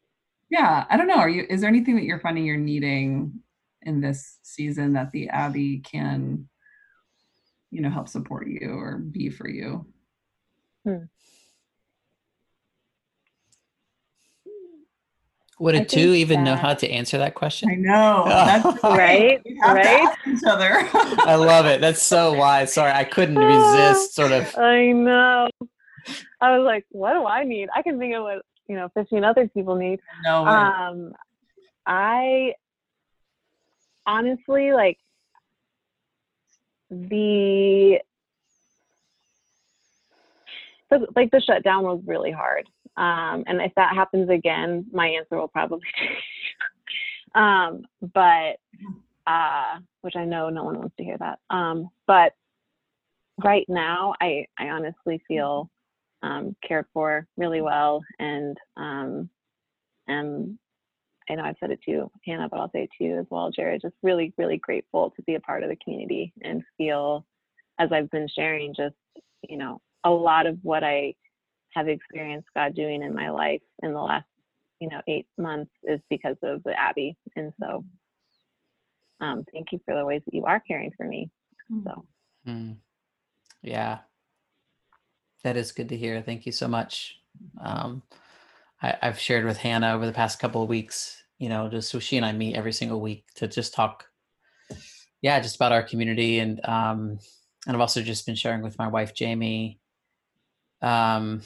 yeah, 0.50 0.86
I 0.88 0.96
don't 0.96 1.06
know. 1.06 1.18
Are 1.18 1.28
you, 1.28 1.44
is 1.50 1.60
there 1.60 1.68
anything 1.68 1.96
that 1.96 2.04
you're 2.04 2.20
finding 2.20 2.46
you're 2.46 2.56
needing 2.56 3.40
in 3.84 4.00
this 4.00 4.38
season 4.42 4.92
that 4.94 5.12
the 5.12 5.28
Abbey 5.28 5.78
can, 5.78 6.48
you 7.70 7.80
know, 7.82 7.90
help 7.90 8.08
support 8.08 8.46
you 8.48 8.70
or 8.78 8.98
be 8.98 9.30
for 9.30 9.48
you? 9.48 9.86
Would 15.60 15.76
I 15.76 15.78
a 15.78 15.84
two 15.84 16.12
think 16.12 16.16
even 16.16 16.44
know 16.44 16.56
how 16.56 16.74
to 16.74 16.90
answer 16.90 17.18
that 17.18 17.34
question? 17.34 17.70
I 17.70 17.76
know. 17.76 18.24
That's 18.26 18.82
Right? 18.84 19.40
We 19.44 19.56
have 19.62 19.76
to 19.76 19.88
Right? 19.88 20.08
ask 20.08 20.18
each 20.26 20.42
other. 20.46 20.72
I 21.26 21.36
love 21.36 21.66
it. 21.66 21.80
That's 21.80 22.02
so 22.02 22.32
wise. 22.32 22.72
Sorry, 22.74 22.90
I 22.92 23.04
couldn't 23.04 23.38
resist 23.38 24.14
sort 24.14 24.32
of 24.32 24.54
I 24.58 24.92
know. 24.92 25.48
I 26.40 26.58
was 26.58 26.64
like, 26.66 26.84
what 26.90 27.12
do 27.14 27.24
I 27.24 27.44
need? 27.44 27.68
I 27.74 27.82
can 27.82 27.98
think 27.98 28.14
of 28.14 28.24
what, 28.24 28.42
you 28.68 28.76
know, 28.76 28.90
15 28.94 29.24
other 29.24 29.48
people 29.48 29.76
need. 29.76 30.00
no 30.24 30.42
way. 30.42 30.50
Um, 30.50 31.12
I 31.86 32.54
honestly 34.06 34.72
like 34.72 34.98
the 36.90 37.98
like 41.16 41.30
the 41.30 41.40
shutdown 41.40 41.82
was 41.82 42.00
really 42.06 42.30
hard. 42.30 42.68
Um, 42.96 43.42
and 43.46 43.60
if 43.60 43.72
that 43.74 43.94
happens 43.94 44.30
again, 44.30 44.86
my 44.92 45.08
answer 45.08 45.36
will 45.36 45.48
probably 45.48 45.80
um, 47.34 47.82
but 48.12 48.58
uh, 49.26 49.78
which 50.02 50.16
I 50.16 50.24
know 50.24 50.50
no 50.50 50.64
one 50.64 50.78
wants 50.78 50.94
to 50.96 51.04
hear 51.04 51.18
that. 51.18 51.38
Um, 51.50 51.88
but 52.06 52.32
right 53.42 53.66
now, 53.68 54.14
I 54.20 54.46
I 54.58 54.68
honestly 54.68 55.22
feel 55.26 55.70
um, 56.22 56.54
cared 56.66 56.86
for 56.92 57.26
really 57.36 57.60
well, 57.60 58.02
and 58.18 58.56
um, 58.76 59.28
am 60.08 60.58
I 61.28 61.34
know 61.34 61.44
I've 61.44 61.56
said 61.58 61.70
it 61.70 61.80
to 61.82 61.90
you, 61.90 62.10
Hannah, 62.26 62.48
but 62.50 62.60
I'll 62.60 62.70
say 62.70 62.82
it 62.82 62.90
to 62.98 63.04
you 63.04 63.18
as 63.18 63.26
well, 63.30 63.50
Jared. 63.50 63.82
Just 63.82 63.94
really, 64.02 64.32
really 64.36 64.58
grateful 64.58 65.12
to 65.16 65.22
be 65.22 65.36
a 65.36 65.40
part 65.40 65.62
of 65.62 65.70
the 65.70 65.76
community 65.76 66.32
and 66.42 66.62
feel, 66.76 67.26
as 67.78 67.90
I've 67.92 68.10
been 68.10 68.28
sharing, 68.28 68.74
just 68.74 68.94
you 69.48 69.56
know, 69.56 69.80
a 70.04 70.10
lot 70.10 70.46
of 70.46 70.58
what 70.62 70.84
I 70.84 71.14
have 71.72 71.88
experienced 71.88 72.48
God 72.54 72.74
doing 72.74 73.02
in 73.02 73.14
my 73.14 73.30
life 73.30 73.62
in 73.82 73.92
the 73.92 74.00
last, 74.00 74.26
you 74.80 74.88
know, 74.88 75.00
eight 75.08 75.26
months 75.38 75.70
is 75.84 76.00
because 76.10 76.36
of 76.42 76.62
the 76.64 76.78
Abbey. 76.78 77.16
And 77.36 77.52
so, 77.60 77.84
um, 79.20 79.44
thank 79.52 79.72
you 79.72 79.80
for 79.84 79.94
the 79.94 80.04
ways 80.04 80.22
that 80.24 80.34
you 80.34 80.44
are 80.44 80.60
caring 80.60 80.92
for 80.96 81.06
me. 81.06 81.30
So, 81.84 82.04
Mm. 82.46 82.76
Yeah. 83.62 84.00
That 85.42 85.56
is 85.56 85.72
good 85.72 85.88
to 85.88 85.96
hear. 85.96 86.20
Thank 86.22 86.46
you 86.46 86.52
so 86.52 86.68
much. 86.68 87.18
Um, 87.60 88.02
I, 88.84 88.98
I've 89.00 89.18
shared 89.18 89.46
with 89.46 89.56
Hannah 89.56 89.94
over 89.94 90.04
the 90.04 90.12
past 90.12 90.38
couple 90.38 90.62
of 90.62 90.68
weeks, 90.68 91.16
you 91.38 91.48
know, 91.48 91.68
just 91.68 91.88
so 91.88 91.98
she 91.98 92.18
and 92.18 92.26
I 92.26 92.32
meet 92.32 92.54
every 92.54 92.72
single 92.72 93.00
week 93.00 93.24
to 93.36 93.48
just 93.48 93.72
talk, 93.72 94.04
yeah, 95.22 95.40
just 95.40 95.56
about 95.56 95.72
our 95.72 95.82
community. 95.82 96.38
And, 96.38 96.60
um, 96.64 97.18
and 97.66 97.74
I've 97.74 97.80
also 97.80 98.02
just 98.02 98.26
been 98.26 98.34
sharing 98.34 98.62
with 98.62 98.78
my 98.78 98.88
wife, 98.88 99.14
Jamie. 99.14 99.80
Um, 100.82 101.40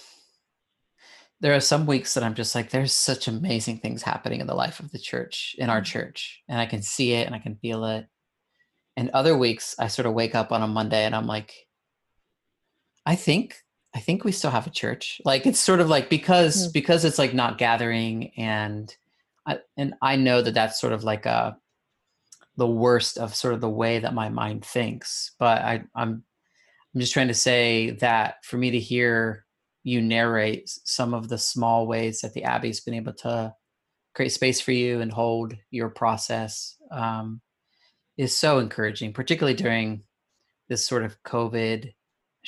there 1.40 1.54
are 1.54 1.60
some 1.60 1.86
weeks 1.86 2.14
that 2.14 2.24
I'm 2.24 2.34
just 2.34 2.56
like, 2.56 2.70
there's 2.70 2.92
such 2.92 3.28
amazing 3.28 3.78
things 3.78 4.02
happening 4.02 4.40
in 4.40 4.48
the 4.48 4.54
life 4.54 4.80
of 4.80 4.90
the 4.90 4.98
church, 4.98 5.54
in 5.58 5.70
our 5.70 5.80
church, 5.80 6.42
and 6.48 6.60
I 6.60 6.66
can 6.66 6.82
see 6.82 7.12
it 7.12 7.26
and 7.26 7.36
I 7.36 7.38
can 7.38 7.54
feel 7.54 7.84
it. 7.84 8.08
And 8.96 9.10
other 9.10 9.38
weeks, 9.38 9.76
I 9.78 9.86
sort 9.86 10.06
of 10.06 10.14
wake 10.14 10.34
up 10.34 10.50
on 10.50 10.62
a 10.62 10.66
Monday 10.66 11.04
and 11.04 11.14
I'm 11.14 11.28
like, 11.28 11.54
I 13.06 13.14
think 13.14 13.62
I 13.98 14.00
think 14.00 14.22
we 14.22 14.30
still 14.30 14.52
have 14.52 14.68
a 14.68 14.70
church. 14.70 15.20
Like 15.24 15.44
it's 15.44 15.58
sort 15.58 15.80
of 15.80 15.88
like 15.88 16.08
because 16.08 16.68
Mm. 16.68 16.72
because 16.72 17.04
it's 17.04 17.18
like 17.18 17.34
not 17.34 17.58
gathering 17.58 18.30
and 18.36 18.94
I 19.44 19.58
and 19.76 19.94
I 20.00 20.14
know 20.14 20.40
that 20.40 20.54
that's 20.54 20.80
sort 20.80 20.92
of 20.92 21.02
like 21.02 21.26
a 21.26 21.58
the 22.56 22.68
worst 22.68 23.18
of 23.18 23.34
sort 23.34 23.54
of 23.54 23.60
the 23.60 23.68
way 23.68 23.98
that 23.98 24.14
my 24.14 24.28
mind 24.28 24.64
thinks. 24.64 25.32
But 25.40 25.62
I 25.62 25.82
I'm 25.96 26.22
I'm 26.94 27.00
just 27.00 27.12
trying 27.12 27.26
to 27.26 27.34
say 27.34 27.90
that 27.98 28.44
for 28.44 28.56
me 28.56 28.70
to 28.70 28.78
hear 28.78 29.44
you 29.82 30.00
narrate 30.00 30.70
some 30.84 31.12
of 31.12 31.28
the 31.28 31.38
small 31.38 31.88
ways 31.88 32.20
that 32.20 32.34
the 32.34 32.44
Abbey's 32.44 32.78
been 32.80 32.94
able 32.94 33.14
to 33.14 33.52
create 34.14 34.30
space 34.30 34.60
for 34.60 34.70
you 34.72 35.00
and 35.00 35.12
hold 35.12 35.56
your 35.72 35.88
process 35.88 36.76
um, 36.92 37.40
is 38.16 38.32
so 38.36 38.60
encouraging, 38.60 39.12
particularly 39.12 39.56
during 39.56 40.04
this 40.68 40.86
sort 40.86 41.04
of 41.04 41.20
COVID 41.24 41.94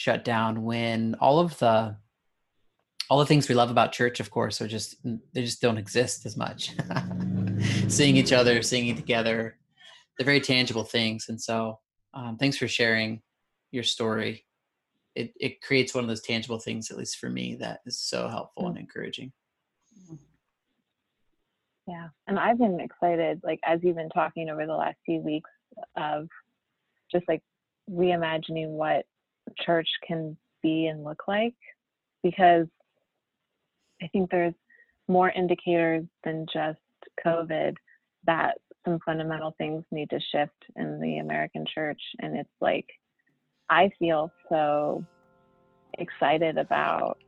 shutdown 0.01 0.63
when 0.63 1.15
all 1.21 1.41
of 1.41 1.59
the 1.59 1.95
all 3.11 3.19
the 3.19 3.27
things 3.27 3.49
we 3.49 3.55
love 3.55 3.71
about 3.71 3.93
church, 3.93 4.19
of 4.19 4.31
course, 4.31 4.63
are 4.63 4.69
just 4.69 4.97
they 5.35 5.43
just 5.43 5.61
don't 5.61 5.77
exist 5.77 6.25
as 6.25 6.39
much. 6.39 6.75
seeing 7.89 8.17
each 8.17 8.33
other, 8.33 8.63
singing 8.63 8.97
together, 8.97 9.59
they're 10.17 10.25
very 10.25 10.41
tangible 10.41 10.85
things. 10.85 11.27
And 11.29 11.39
so, 11.39 11.81
um, 12.15 12.39
thanks 12.39 12.57
for 12.57 12.67
sharing 12.67 13.21
your 13.73 13.83
story. 13.83 14.47
It 15.15 15.35
it 15.39 15.61
creates 15.61 15.95
one 15.95 16.03
of 16.05 16.09
those 16.09 16.23
tangible 16.23 16.59
things, 16.59 16.91
at 16.91 16.97
least 16.97 17.19
for 17.19 17.29
me, 17.29 17.57
that 17.57 17.81
is 17.85 18.01
so 18.01 18.27
helpful 18.27 18.69
and 18.69 18.79
encouraging. 18.79 19.33
yeah. 21.87 22.09
And 22.27 22.39
I've 22.39 22.59
been 22.59 22.81
excited, 22.81 23.43
like, 23.45 23.61
as 23.67 23.81
you've 23.83 23.97
been 23.97 24.09
talking 24.09 24.49
over 24.49 24.65
the 24.65 24.73
last 24.73 24.97
few 25.05 25.21
weeks, 25.21 25.51
of 25.97 26.27
just 27.13 27.29
like 27.29 27.43
reimagining 27.91 28.69
what 28.69 29.05
church 29.65 29.89
can 30.07 30.37
be 30.63 30.87
and 30.87 31.05
look 31.05 31.23
like 31.27 31.55
because 32.23 32.67
I 34.03 34.09
think 34.09 34.31
there's 34.31 34.55
more 35.09 35.31
indicators 35.31 36.05
than 36.25 36.47
just 36.53 36.79
COVID 37.25 37.77
that 38.27 38.59
some 38.85 38.99
fundamental 39.05 39.55
things 39.59 39.85
need 39.91 40.11
to 40.11 40.21
shift 40.33 40.65
in 40.77 41.01
the 41.01 41.19
American 41.19 41.65
church. 41.73 42.01
And 42.21 42.37
it's 42.37 42.49
like, 42.61 42.87
I 43.69 43.91
feel 43.99 44.33
so 44.49 45.05
excited 45.99 46.59
about 46.59 47.19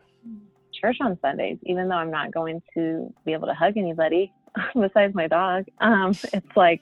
church 0.80 0.96
on 1.00 1.18
Sundays, 1.20 1.58
even 1.64 1.88
though 1.88 1.96
I'm 1.96 2.10
not 2.10 2.32
going 2.32 2.62
to 2.74 3.12
be 3.24 3.32
able 3.32 3.48
to 3.48 3.54
hug 3.54 3.76
anybody 3.76 4.32
besides 4.74 5.14
my 5.14 5.26
dog. 5.26 5.64
Um, 5.80 6.10
it's 6.32 6.56
like, 6.56 6.80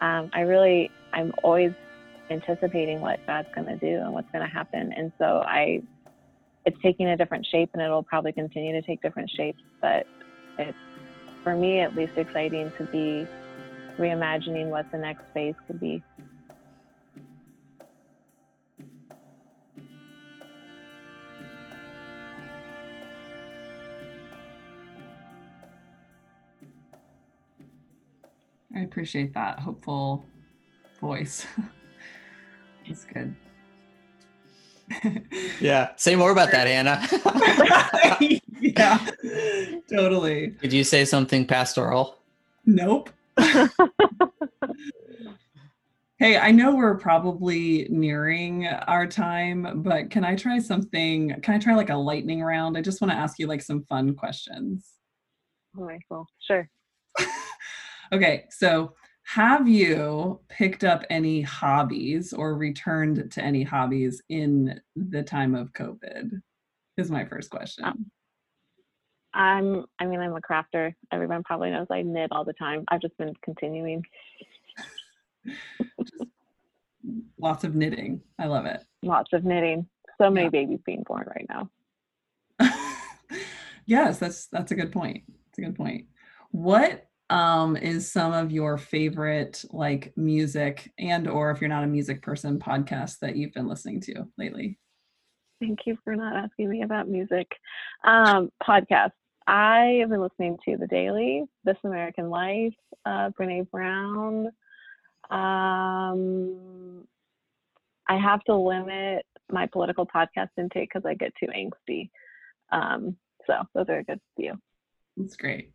um, 0.00 0.30
I 0.32 0.40
really, 0.40 0.90
I'm 1.12 1.32
always 1.42 1.72
anticipating 2.30 3.00
what 3.00 3.24
God's 3.26 3.48
going 3.54 3.66
to 3.66 3.76
do 3.76 4.00
and 4.00 4.12
what's 4.12 4.30
going 4.30 4.46
to 4.46 4.52
happen. 4.52 4.92
And 4.96 5.12
so 5.18 5.42
I, 5.46 5.82
it's 6.64 6.76
taking 6.82 7.08
a 7.08 7.16
different 7.16 7.46
shape 7.46 7.70
and 7.72 7.82
it'll 7.82 8.02
probably 8.02 8.32
continue 8.32 8.72
to 8.72 8.82
take 8.82 9.02
different 9.02 9.30
shapes, 9.30 9.62
but 9.80 10.06
it's, 10.58 10.76
for 11.42 11.54
me 11.54 11.80
at 11.80 11.94
least, 11.94 12.12
exciting 12.16 12.72
to 12.78 12.84
be 12.84 13.26
reimagining 13.98 14.68
what 14.68 14.90
the 14.92 14.98
next 14.98 15.22
phase 15.32 15.54
could 15.66 15.80
be. 15.80 16.02
I 28.74 28.82
appreciate 28.82 29.34
that 29.34 29.58
hopeful 29.58 30.24
voice. 31.00 31.46
That's 32.88 33.04
good. 33.04 33.34
Yeah. 35.60 35.90
Say 35.96 36.14
more 36.16 36.30
about 36.30 36.50
that, 36.52 36.66
Hannah. 36.66 37.06
yeah, 38.60 39.10
totally. 39.90 40.54
Did 40.60 40.72
you 40.72 40.84
say 40.84 41.04
something 41.04 41.46
pastoral? 41.46 42.16
Nope. 42.64 43.10
Hey, 46.18 46.36
I 46.36 46.50
know 46.50 46.74
we're 46.74 46.98
probably 46.98 47.86
nearing 47.90 48.66
our 48.66 49.06
time, 49.06 49.82
but 49.82 50.10
can 50.10 50.24
I 50.24 50.34
try 50.34 50.58
something? 50.58 51.40
Can 51.42 51.54
I 51.54 51.58
try 51.58 51.74
like 51.74 51.90
a 51.90 51.96
lightning 51.96 52.42
round? 52.42 52.76
I 52.76 52.82
just 52.82 53.00
want 53.00 53.12
to 53.12 53.16
ask 53.16 53.38
you 53.38 53.46
like 53.46 53.62
some 53.62 53.84
fun 53.84 54.14
questions. 54.14 54.94
Oh, 55.76 55.84
my 55.84 55.98
cool. 56.08 56.26
Sure. 56.40 56.68
Okay, 58.12 58.46
so 58.50 58.94
have 59.34 59.68
you 59.68 60.40
picked 60.48 60.84
up 60.84 61.04
any 61.10 61.42
hobbies 61.42 62.32
or 62.32 62.54
returned 62.54 63.30
to 63.30 63.42
any 63.42 63.62
hobbies 63.62 64.22
in 64.30 64.80
the 64.96 65.22
time 65.22 65.54
of 65.54 65.70
COVID? 65.74 66.40
Is 66.96 67.10
my 67.10 67.26
first 67.26 67.50
question. 67.50 67.84
Um, 67.84 68.06
I'm, 69.34 69.84
I 69.98 70.06
mean, 70.06 70.20
I'm 70.20 70.34
a 70.34 70.40
crafter. 70.40 70.94
Everyone 71.12 71.42
probably 71.44 71.70
knows 71.70 71.88
I 71.90 72.00
knit 72.00 72.32
all 72.32 72.46
the 72.46 72.54
time. 72.54 72.84
I've 72.88 73.02
just 73.02 73.18
been 73.18 73.34
continuing. 73.44 74.02
Lots 77.38 77.64
of 77.64 77.74
knitting. 77.74 78.22
I 78.38 78.46
love 78.46 78.64
it. 78.64 78.82
Lots 79.02 79.34
of 79.34 79.44
knitting. 79.44 79.86
So 80.18 80.30
many 80.30 80.46
Yeah. 80.46 80.50
babies 80.50 80.80
being 80.86 81.02
born 81.06 81.26
right 81.28 81.46
now. 81.50 81.70
yes, 83.84 84.18
that's 84.18 84.46
that's 84.46 84.72
a 84.72 84.74
good 84.74 84.90
point. 84.90 85.24
It's 85.50 85.58
a 85.58 85.62
good 85.62 85.76
point. 85.76 86.06
What 86.50 87.07
um 87.30 87.76
is 87.76 88.10
some 88.10 88.32
of 88.32 88.50
your 88.50 88.78
favorite 88.78 89.64
like 89.70 90.12
music 90.16 90.92
and 90.98 91.28
or 91.28 91.50
if 91.50 91.60
you're 91.60 91.68
not 91.68 91.84
a 91.84 91.88
music 91.88 92.22
person 92.22 92.58
podcast 92.58 93.18
that 93.20 93.36
you've 93.36 93.52
been 93.52 93.68
listening 93.68 94.00
to 94.00 94.26
lately? 94.38 94.78
Thank 95.60 95.80
you 95.86 95.98
for 96.04 96.14
not 96.14 96.36
asking 96.36 96.70
me 96.70 96.82
about 96.82 97.08
music. 97.08 97.48
Um, 98.04 98.50
podcasts. 98.62 99.12
I 99.46 99.98
have 100.00 100.10
been 100.10 100.20
listening 100.20 100.58
to 100.66 100.76
The 100.76 100.86
Daily, 100.86 101.44
This 101.64 101.78
American 101.82 102.28
Life, 102.28 102.74
uh, 103.06 103.30
Brene 103.30 103.68
Brown. 103.70 104.48
Um, 105.30 107.06
I 108.06 108.18
have 108.18 108.44
to 108.44 108.54
limit 108.54 109.24
my 109.50 109.66
political 109.66 110.06
podcast 110.06 110.50
intake 110.58 110.90
because 110.92 111.06
I 111.06 111.14
get 111.14 111.32
too 111.40 111.46
angsty. 111.46 112.10
Um, 112.70 113.16
so 113.46 113.54
those 113.74 113.88
are 113.88 113.98
a 113.98 114.04
good 114.04 114.20
few. 114.36 114.54
That's 115.16 115.36
great. 115.36 115.72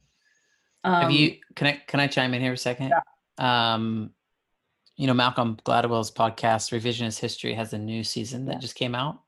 Have 0.83 1.05
Um, 1.05 1.11
you 1.11 1.37
can 1.55 1.67
I 1.67 1.81
can 1.87 1.99
I 1.99 2.07
chime 2.07 2.33
in 2.33 2.41
here 2.41 2.53
a 2.53 2.57
second? 2.57 2.91
Yeah. 3.39 3.73
Um, 3.73 4.11
you 4.95 5.07
know, 5.07 5.13
Malcolm 5.13 5.57
Gladwell's 5.65 6.11
podcast, 6.11 6.71
Revisionist 6.77 7.19
History, 7.19 7.53
has 7.53 7.73
a 7.73 7.77
new 7.79 8.03
season 8.03 8.45
that 8.45 8.61
just 8.61 8.75
came 8.75 8.93
out. 8.93 9.19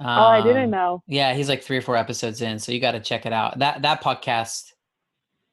oh, 0.00 0.04
I 0.04 0.42
didn't 0.42 0.64
Um, 0.64 0.70
know. 0.70 1.02
Yeah, 1.06 1.34
he's 1.34 1.48
like 1.48 1.62
three 1.62 1.76
or 1.76 1.82
four 1.82 1.96
episodes 1.96 2.42
in, 2.42 2.58
so 2.58 2.72
you 2.72 2.80
got 2.80 2.92
to 2.92 3.00
check 3.00 3.26
it 3.26 3.32
out. 3.32 3.58
That 3.58 3.82
that 3.82 4.02
podcast 4.02 4.72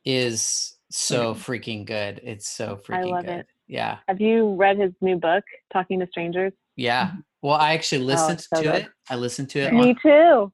is 0.05 0.75
so 0.89 1.29
Okay. 1.29 1.39
freaking 1.39 1.85
good. 1.85 2.21
It's 2.23 2.47
so 2.49 2.77
freaking 2.77 2.95
I 2.97 3.01
love 3.03 3.25
good. 3.25 3.35
it. 3.39 3.47
Yeah, 3.67 3.99
Have 4.07 4.19
you 4.19 4.55
read 4.55 4.77
his 4.77 4.91
new 5.01 5.15
book, 5.17 5.43
Talking 5.71 5.99
to 6.01 6.07
Strangers? 6.07 6.53
yeah. 6.75 7.11
Well, 7.41 7.55
I 7.55 7.73
actually 7.73 8.03
listened 8.05 8.39
it's 8.39 8.47
so 8.49 8.57
to 8.57 8.63
good. 8.63 8.75
it. 8.83 8.89
I 9.09 9.15
listened 9.15 9.49
to 9.51 9.59
it, 9.59 9.73
Me 9.73 9.89
on, 9.89 9.95
too. 10.01 10.53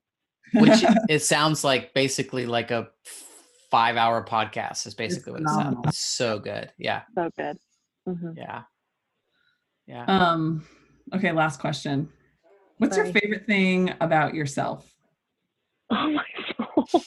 which 0.54 0.84
it 1.08 1.22
sounds 1.22 1.62
like 1.62 1.94
basically 1.94 2.46
like 2.46 2.70
a 2.72 2.88
five-hour 3.70 4.24
podcast. 4.24 4.86
Is 4.86 4.94
basically 4.94 5.32
what 5.32 5.42
it 5.42 5.48
sounds. 5.48 5.58
phenomenal. 5.62 5.84
It's 5.88 5.98
so 5.98 6.38
good. 6.38 6.70
Yeah, 6.78 7.02
So 7.14 7.30
good. 7.36 7.58
hmm 8.06 8.32
yeah, 8.36 8.62
yeah. 9.86 10.04
um 10.06 10.64
okay, 11.14 11.32
last 11.32 11.60
question. 11.60 12.08
What's 12.78 12.96
your 12.96 13.06
favorite 13.06 13.46
thing 13.46 13.92
about 14.00 14.34
yourself? 14.34 14.86
Oh 15.92 16.08
my 16.12 16.24
soul. 16.56 16.86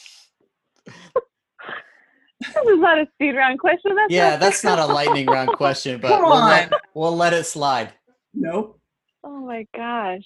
this 2.41 2.49
is 2.49 2.79
not 2.79 2.99
a 2.99 3.07
speed 3.13 3.31
round 3.35 3.59
question. 3.59 3.95
That's 3.95 4.11
Yeah, 4.11 4.31
not 4.31 4.39
that's 4.41 4.63
not 4.63 4.79
a 4.79 4.85
lightning 4.85 5.25
round 5.27 5.51
question, 5.55 6.01
but 6.01 6.09
Come 6.09 6.23
we'll 6.25 6.41
let, 6.41 6.73
on. 6.73 6.79
we'll 6.93 7.15
let 7.15 7.31
it 7.33 7.45
slide. 7.45 7.93
Nope. 8.33 8.79
Oh 9.23 9.39
my 9.45 9.65
gosh. 9.75 10.25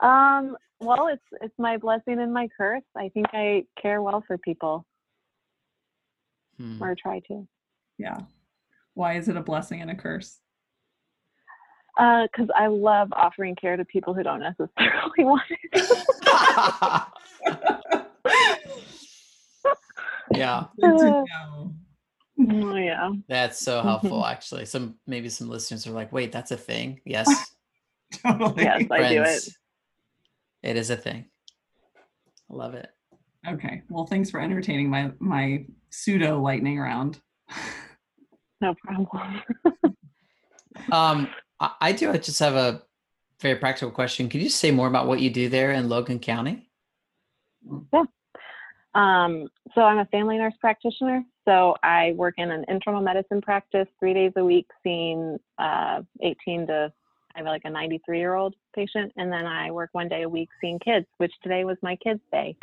Um. 0.00 0.56
Well, 0.80 1.08
it's 1.08 1.22
it's 1.42 1.54
my 1.58 1.76
blessing 1.76 2.18
and 2.20 2.32
my 2.32 2.48
curse. 2.56 2.82
I 2.96 3.08
think 3.10 3.26
I 3.32 3.64
care 3.80 4.00
well 4.02 4.22
for 4.26 4.38
people, 4.38 4.86
Hmm. 6.58 6.82
or 6.82 6.94
try 6.94 7.20
to. 7.28 7.46
Yeah. 7.98 8.18
Why 8.94 9.14
is 9.14 9.28
it 9.28 9.36
a 9.36 9.42
blessing 9.42 9.80
and 9.82 9.90
a 9.90 9.94
curse? 9.94 10.38
Because 11.96 12.48
I 12.54 12.66
love 12.66 13.08
offering 13.12 13.54
care 13.56 13.76
to 13.76 13.84
people 13.84 14.12
who 14.14 14.22
don't 14.22 14.40
necessarily 14.40 14.70
want 15.24 15.42
it. 15.72 15.90
yeah, 20.32 20.64
know. 20.78 21.74
oh 22.38 22.74
yeah. 22.76 23.10
that's 23.28 23.58
so 23.60 23.78
Mm-hmm. 23.78 23.88
helpful. 23.88 24.26
Actually, 24.26 24.66
some 24.66 24.96
maybe 25.06 25.28
some 25.28 25.48
listeners 25.48 25.86
are 25.86 25.90
like, 25.92 26.12
"Wait, 26.12 26.32
that's 26.32 26.50
a 26.50 26.56
thing." 26.56 27.00
Yes, 27.04 27.28
Totally. 28.22 28.62
Yes, 28.64 28.84
I 28.90 29.08
do 29.08 29.22
it. 29.22 29.48
it 30.62 30.76
is 30.76 30.90
a 30.90 30.96
thing. 30.96 31.26
I 32.50 32.54
love 32.54 32.74
it. 32.74 32.88
Okay. 33.46 33.82
Well, 33.88 34.06
thanks 34.06 34.30
for 34.30 34.40
entertaining 34.40 34.90
my 34.90 35.12
my 35.18 35.64
pseudo 35.90 36.40
lightning 36.40 36.78
round. 36.78 37.20
No 38.60 38.74
problem. 38.74 39.42
Um, 40.92 41.28
I, 41.58 41.70
I 41.80 41.92
do. 41.92 42.10
I 42.10 42.18
just 42.18 42.38
have 42.40 42.54
a 42.54 42.82
very 43.40 43.56
practical 43.56 43.90
question. 43.90 44.28
Could 44.28 44.42
you 44.42 44.50
say 44.50 44.70
more 44.70 44.86
about 44.86 45.06
what 45.06 45.20
you 45.20 45.30
do 45.30 45.48
there 45.48 45.72
in 45.72 45.88
Logan 45.88 46.18
County? 46.18 46.68
Yeah. 47.92 48.04
Um, 48.94 49.48
so 49.74 49.82
I'm 49.82 49.98
a 49.98 50.06
family 50.06 50.38
nurse 50.38 50.54
practitioner. 50.60 51.22
So 51.44 51.76
I 51.82 52.12
work 52.12 52.34
in 52.38 52.50
an 52.50 52.64
internal 52.68 53.02
medicine 53.02 53.40
practice 53.40 53.86
three 54.00 54.14
days 54.14 54.32
a 54.36 54.44
week, 54.44 54.66
seeing 54.82 55.38
uh, 55.58 56.02
18 56.22 56.66
to 56.68 56.92
I 57.34 57.40
have 57.40 57.46
like 57.46 57.62
a 57.64 57.70
93 57.70 58.18
year 58.18 58.34
old 58.34 58.54
patient, 58.74 59.12
and 59.16 59.30
then 59.30 59.44
I 59.44 59.70
work 59.70 59.90
one 59.92 60.08
day 60.08 60.22
a 60.22 60.28
week 60.28 60.48
seeing 60.60 60.78
kids, 60.78 61.06
which 61.18 61.32
today 61.42 61.64
was 61.64 61.76
my 61.82 61.96
kids' 61.96 62.20
day. 62.32 62.56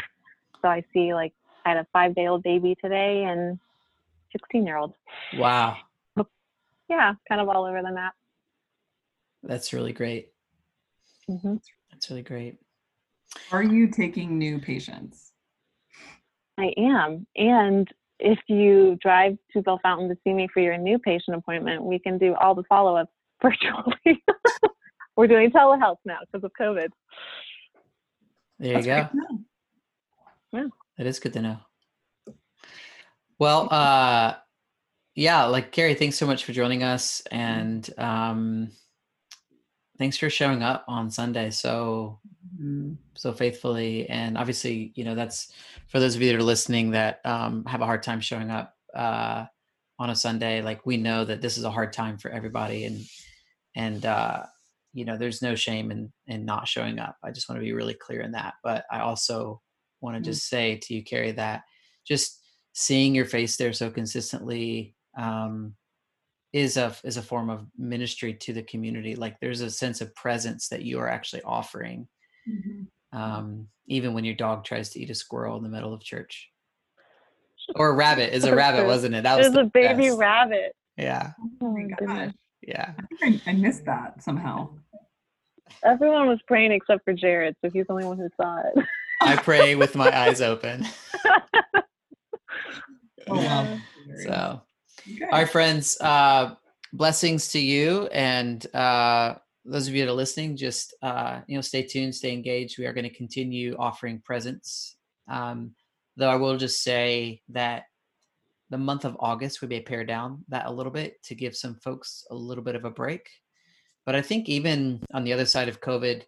So 0.61 0.67
I 0.67 0.83
see 0.91 1.13
like 1.13 1.33
I 1.65 1.69
had 1.69 1.77
a 1.77 1.87
five 1.93 2.15
day 2.15 2.27
old 2.27 2.43
baby 2.43 2.75
today 2.81 3.23
and 3.23 3.59
16 4.31 4.65
year 4.65 4.77
old. 4.77 4.93
Wow, 5.37 5.77
Yeah, 6.89 7.13
kind 7.27 7.41
of 7.41 7.49
all 7.49 7.65
over 7.65 7.81
the 7.81 7.91
map. 7.91 8.13
that's 9.43 9.73
really 9.73 9.93
great. 9.93 10.29
hmm 11.27 11.55
That's 11.91 12.09
really 12.09 12.21
great. 12.23 12.57
Are 13.51 13.63
you 13.63 13.87
taking 13.87 14.37
new 14.37 14.59
patients? 14.59 15.31
I 16.59 16.73
am. 16.77 17.25
And 17.35 17.87
if 18.19 18.39
you 18.47 18.97
drive 19.01 19.37
to 19.53 19.61
Bellefontaine 19.61 20.09
to 20.09 20.17
see 20.23 20.33
me 20.33 20.47
for 20.53 20.59
your 20.61 20.77
new 20.77 20.99
patient 20.99 21.35
appointment, 21.35 21.83
we 21.83 21.99
can 21.99 22.17
do 22.17 22.35
all 22.35 22.53
the 22.53 22.63
follow 22.69 22.95
ups 22.95 23.11
virtually. 23.41 24.23
We're 25.17 25.27
doing 25.27 25.51
telehealth 25.51 25.97
now 26.05 26.19
because 26.31 26.43
of 26.43 26.51
COVID. 26.59 26.89
There 28.59 28.69
you 28.69 28.83
That's 28.83 28.85
go. 28.85 28.95
great 28.95 29.11
to 29.11 29.37
know. 30.61 30.71
That 30.97 31.07
is 31.07 31.19
good 31.19 31.33
to 31.33 31.41
know. 31.41 31.57
Well, 33.39 33.67
uh 33.71 34.35
yeah, 35.15 35.45
like 35.45 35.71
Kari, 35.71 35.93
thanks 35.93 36.17
so 36.17 36.25
much 36.25 36.43
for 36.43 36.53
joining 36.53 36.83
us 36.83 37.21
and 37.31 37.87
um 37.97 38.71
thanks 39.97 40.17
for 40.17 40.29
showing 40.29 40.63
up 40.63 40.85
on 40.87 41.11
Sunday 41.11 41.51
so 41.51 42.19
Mm, 42.61 42.97
so 43.15 43.33
faithfully 43.33 44.07
and 44.09 44.37
obviously, 44.37 44.91
you 44.95 45.03
know, 45.03 45.15
that's 45.15 45.51
for 45.87 45.99
those 45.99 46.15
of 46.15 46.21
you 46.21 46.31
that 46.31 46.37
are 46.37 46.43
listening 46.43 46.91
that 46.91 47.19
um 47.25 47.65
have 47.65 47.81
a 47.81 47.85
hard 47.85 48.03
time 48.03 48.21
showing 48.21 48.51
up 48.51 48.75
uh 48.93 49.45
on 49.99 50.09
a 50.09 50.15
Sunday, 50.15 50.61
like 50.61 50.85
we 50.85 50.97
know 50.97 51.25
that 51.25 51.41
this 51.41 51.57
is 51.57 51.63
a 51.63 51.71
hard 51.71 51.93
time 51.93 52.17
for 52.17 52.29
everybody 52.29 52.85
and 52.85 53.01
and 53.75 54.05
uh 54.05 54.43
you 54.93 55.05
know, 55.05 55.17
there's 55.17 55.41
no 55.41 55.55
shame 55.55 55.89
in 55.89 56.13
in 56.27 56.45
not 56.45 56.67
showing 56.67 56.99
up. 56.99 57.17
I 57.23 57.31
just 57.31 57.49
want 57.49 57.59
to 57.59 57.65
be 57.65 57.73
really 57.73 57.95
clear 57.95 58.21
in 58.21 58.33
that, 58.33 58.53
but 58.63 58.85
I 58.91 58.99
also 58.99 59.61
want 60.03 60.15
to 60.17 60.21
Mm. 60.21 60.25
just 60.25 60.47
say 60.47 60.75
to 60.77 60.93
you, 60.93 61.03
Kari, 61.03 61.31
that 61.31 61.63
just 62.05 62.39
seeing 62.73 63.15
your 63.15 63.25
face 63.25 63.55
there 63.57 63.73
so 63.73 63.89
consistently 63.89 64.95
um, 65.17 65.75
is 66.51 66.77
a 66.77 66.95
is 67.03 67.17
a 67.17 67.21
form 67.21 67.49
of 67.49 67.65
ministry 67.77 68.33
to 68.35 68.53
the 68.53 68.63
community. 68.63 69.15
Like 69.15 69.39
there's 69.39 69.61
a 69.61 69.69
sense 69.71 70.01
of 70.01 70.13
presence 70.15 70.67
that 70.69 70.83
you 70.83 70.99
are 70.99 71.07
actually 71.09 71.41
offering, 71.43 72.07
mhm. 72.47 72.87
um, 73.11 73.67
even 73.87 74.13
when 74.13 74.25
your 74.25 74.35
dog 74.35 74.63
tries 74.65 74.89
to 74.91 74.99
eat 74.99 75.09
a 75.09 75.15
squirrel 75.15 75.57
in 75.57 75.63
the 75.63 75.69
middle 75.69 75.93
of 75.93 76.01
church, 76.03 76.49
or 77.75 77.89
a 77.89 77.93
rabbit. 77.93 78.33
Is 78.33 78.43
a 78.43 78.55
rabbit, 78.55 78.85
wasn't 78.85 79.15
it? 79.15 79.23
That 79.23 79.37
was 79.37 79.45
There's 79.45 79.53
the 79.55 79.61
a 79.61 79.65
baby 79.69 80.07
best. 80.09 80.17
rabbit. 80.19 80.75
Yeah, 80.97 81.31
Oh 81.61 81.71
my 81.71 81.83
my 81.83 82.05
gosh. 82.25 82.33
yeah. 82.61 82.93
I 82.99 83.15
think 83.29 83.41
I, 83.47 83.51
I 83.51 83.53
missed 83.53 83.85
that 83.85 84.21
somehow. 84.21 84.69
Everyone 85.83 86.27
was 86.27 86.39
praying 86.45 86.71
except 86.71 87.03
for 87.03 87.13
Jared, 87.13 87.55
so 87.61 87.69
he's 87.71 87.87
the 87.87 87.93
only 87.93 88.05
one 88.05 88.17
who 88.17 88.29
saw 88.39 88.59
it. 88.59 88.85
I 89.23 89.35
pray 89.37 89.75
with 89.75 89.95
my 89.95 90.15
eyes 90.15 90.41
open. 90.41 90.85
Oh 93.27 93.37
wow. 93.37 93.77
So. 94.23 94.61
Okay. 95.09 95.23
All 95.25 95.39
right, 95.39 95.49
friends. 95.49 95.97
Uh, 96.01 96.55
blessings 96.91 97.49
to 97.53 97.59
you, 97.59 98.07
and 98.07 98.65
uh, 98.75 99.35
those 99.65 99.87
of 99.87 99.95
you 99.95 100.05
that 100.05 100.11
are 100.11 100.15
listening. 100.15 100.57
Just 100.57 100.93
uh, 101.01 101.41
you 101.47 101.55
know, 101.55 101.61
stay 101.61 101.83
tuned, 101.83 102.15
stay 102.15 102.33
engaged. 102.33 102.77
We 102.77 102.85
are 102.85 102.93
going 102.93 103.09
to 103.09 103.15
continue 103.15 103.75
offering 103.77 104.19
presence. 104.19 104.95
Um, 105.29 105.71
though 106.17 106.29
I 106.29 106.35
will 106.35 106.57
just 106.57 106.83
say 106.83 107.41
that 107.49 107.85
the 108.69 108.77
month 108.77 109.05
of 109.05 109.17
August 109.19 109.61
we 109.61 109.67
may 109.67 109.81
pare 109.81 110.03
down 110.03 110.43
that 110.49 110.65
a 110.65 110.71
little 110.71 110.91
bit 110.91 111.21
to 111.23 111.35
give 111.35 111.55
some 111.55 111.75
folks 111.75 112.25
a 112.29 112.35
little 112.35 112.63
bit 112.63 112.75
of 112.75 112.85
a 112.85 112.91
break. 112.91 113.29
But 114.05 114.15
I 114.15 114.21
think 114.21 114.49
even 114.49 115.01
on 115.13 115.23
the 115.23 115.31
other 115.31 115.45
side 115.45 115.69
of 115.69 115.79
COVID, 115.79 116.23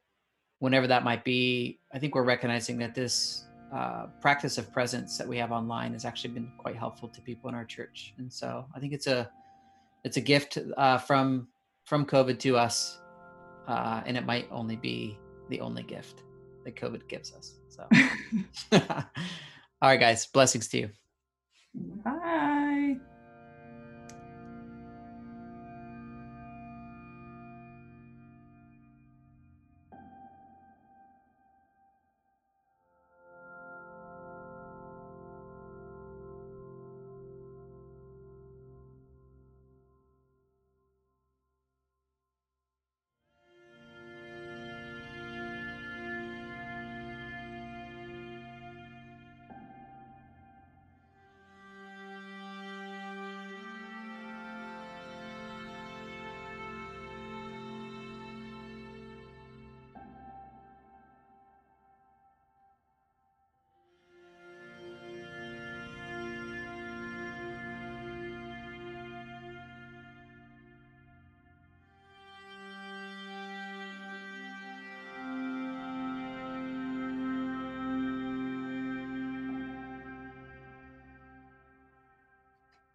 whenever 0.65 0.87
that 0.87 1.03
might 1.03 1.23
be, 1.23 1.77
I 1.93 1.99
think 1.99 2.15
we're 2.15 2.23
recognizing 2.23 2.79
that 2.79 2.95
this 2.95 3.45
uh, 3.71 4.07
practice 4.19 4.57
of 4.57 4.73
presence 4.73 5.15
that 5.19 5.27
we 5.27 5.37
have 5.37 5.51
online 5.51 5.93
has 5.93 6.05
actually 6.05 6.33
been 6.33 6.51
quite 6.57 6.75
helpful 6.75 7.07
to 7.07 7.21
people 7.21 7.47
in 7.49 7.55
our 7.55 7.65
church, 7.65 8.15
and 8.17 8.33
so 8.33 8.65
I 8.75 8.79
think 8.79 8.91
it's 8.91 9.05
a 9.05 9.29
it's 10.03 10.17
a 10.17 10.21
gift 10.21 10.57
uh, 10.75 10.97
from 10.97 11.47
from 11.83 12.03
COVID 12.03 12.39
to 12.39 12.57
us, 12.57 12.97
uh, 13.67 14.01
and 14.07 14.17
it 14.17 14.25
might 14.25 14.47
only 14.49 14.75
be 14.75 15.19
the 15.49 15.61
only 15.61 15.83
gift 15.83 16.23
that 16.63 16.75
COVID 16.75 17.07
gives 17.07 17.31
us. 17.33 17.59
So, 17.69 17.87
all 18.71 19.89
right, 19.91 19.99
guys, 19.99 20.25
blessings 20.25 20.67
to 20.69 20.79
you. 20.79 20.89
Bye. 22.03 22.24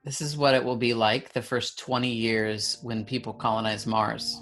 This 0.03 0.22
is 0.22 0.34
what 0.34 0.55
it 0.55 0.64
will 0.64 0.76
be 0.76 0.94
like 0.94 1.34
the 1.34 1.42
first 1.42 1.78
20 1.78 2.11
years 2.11 2.78
when 2.82 3.05
people 3.05 3.34
colonize 3.34 3.86
Mars. 3.86 4.40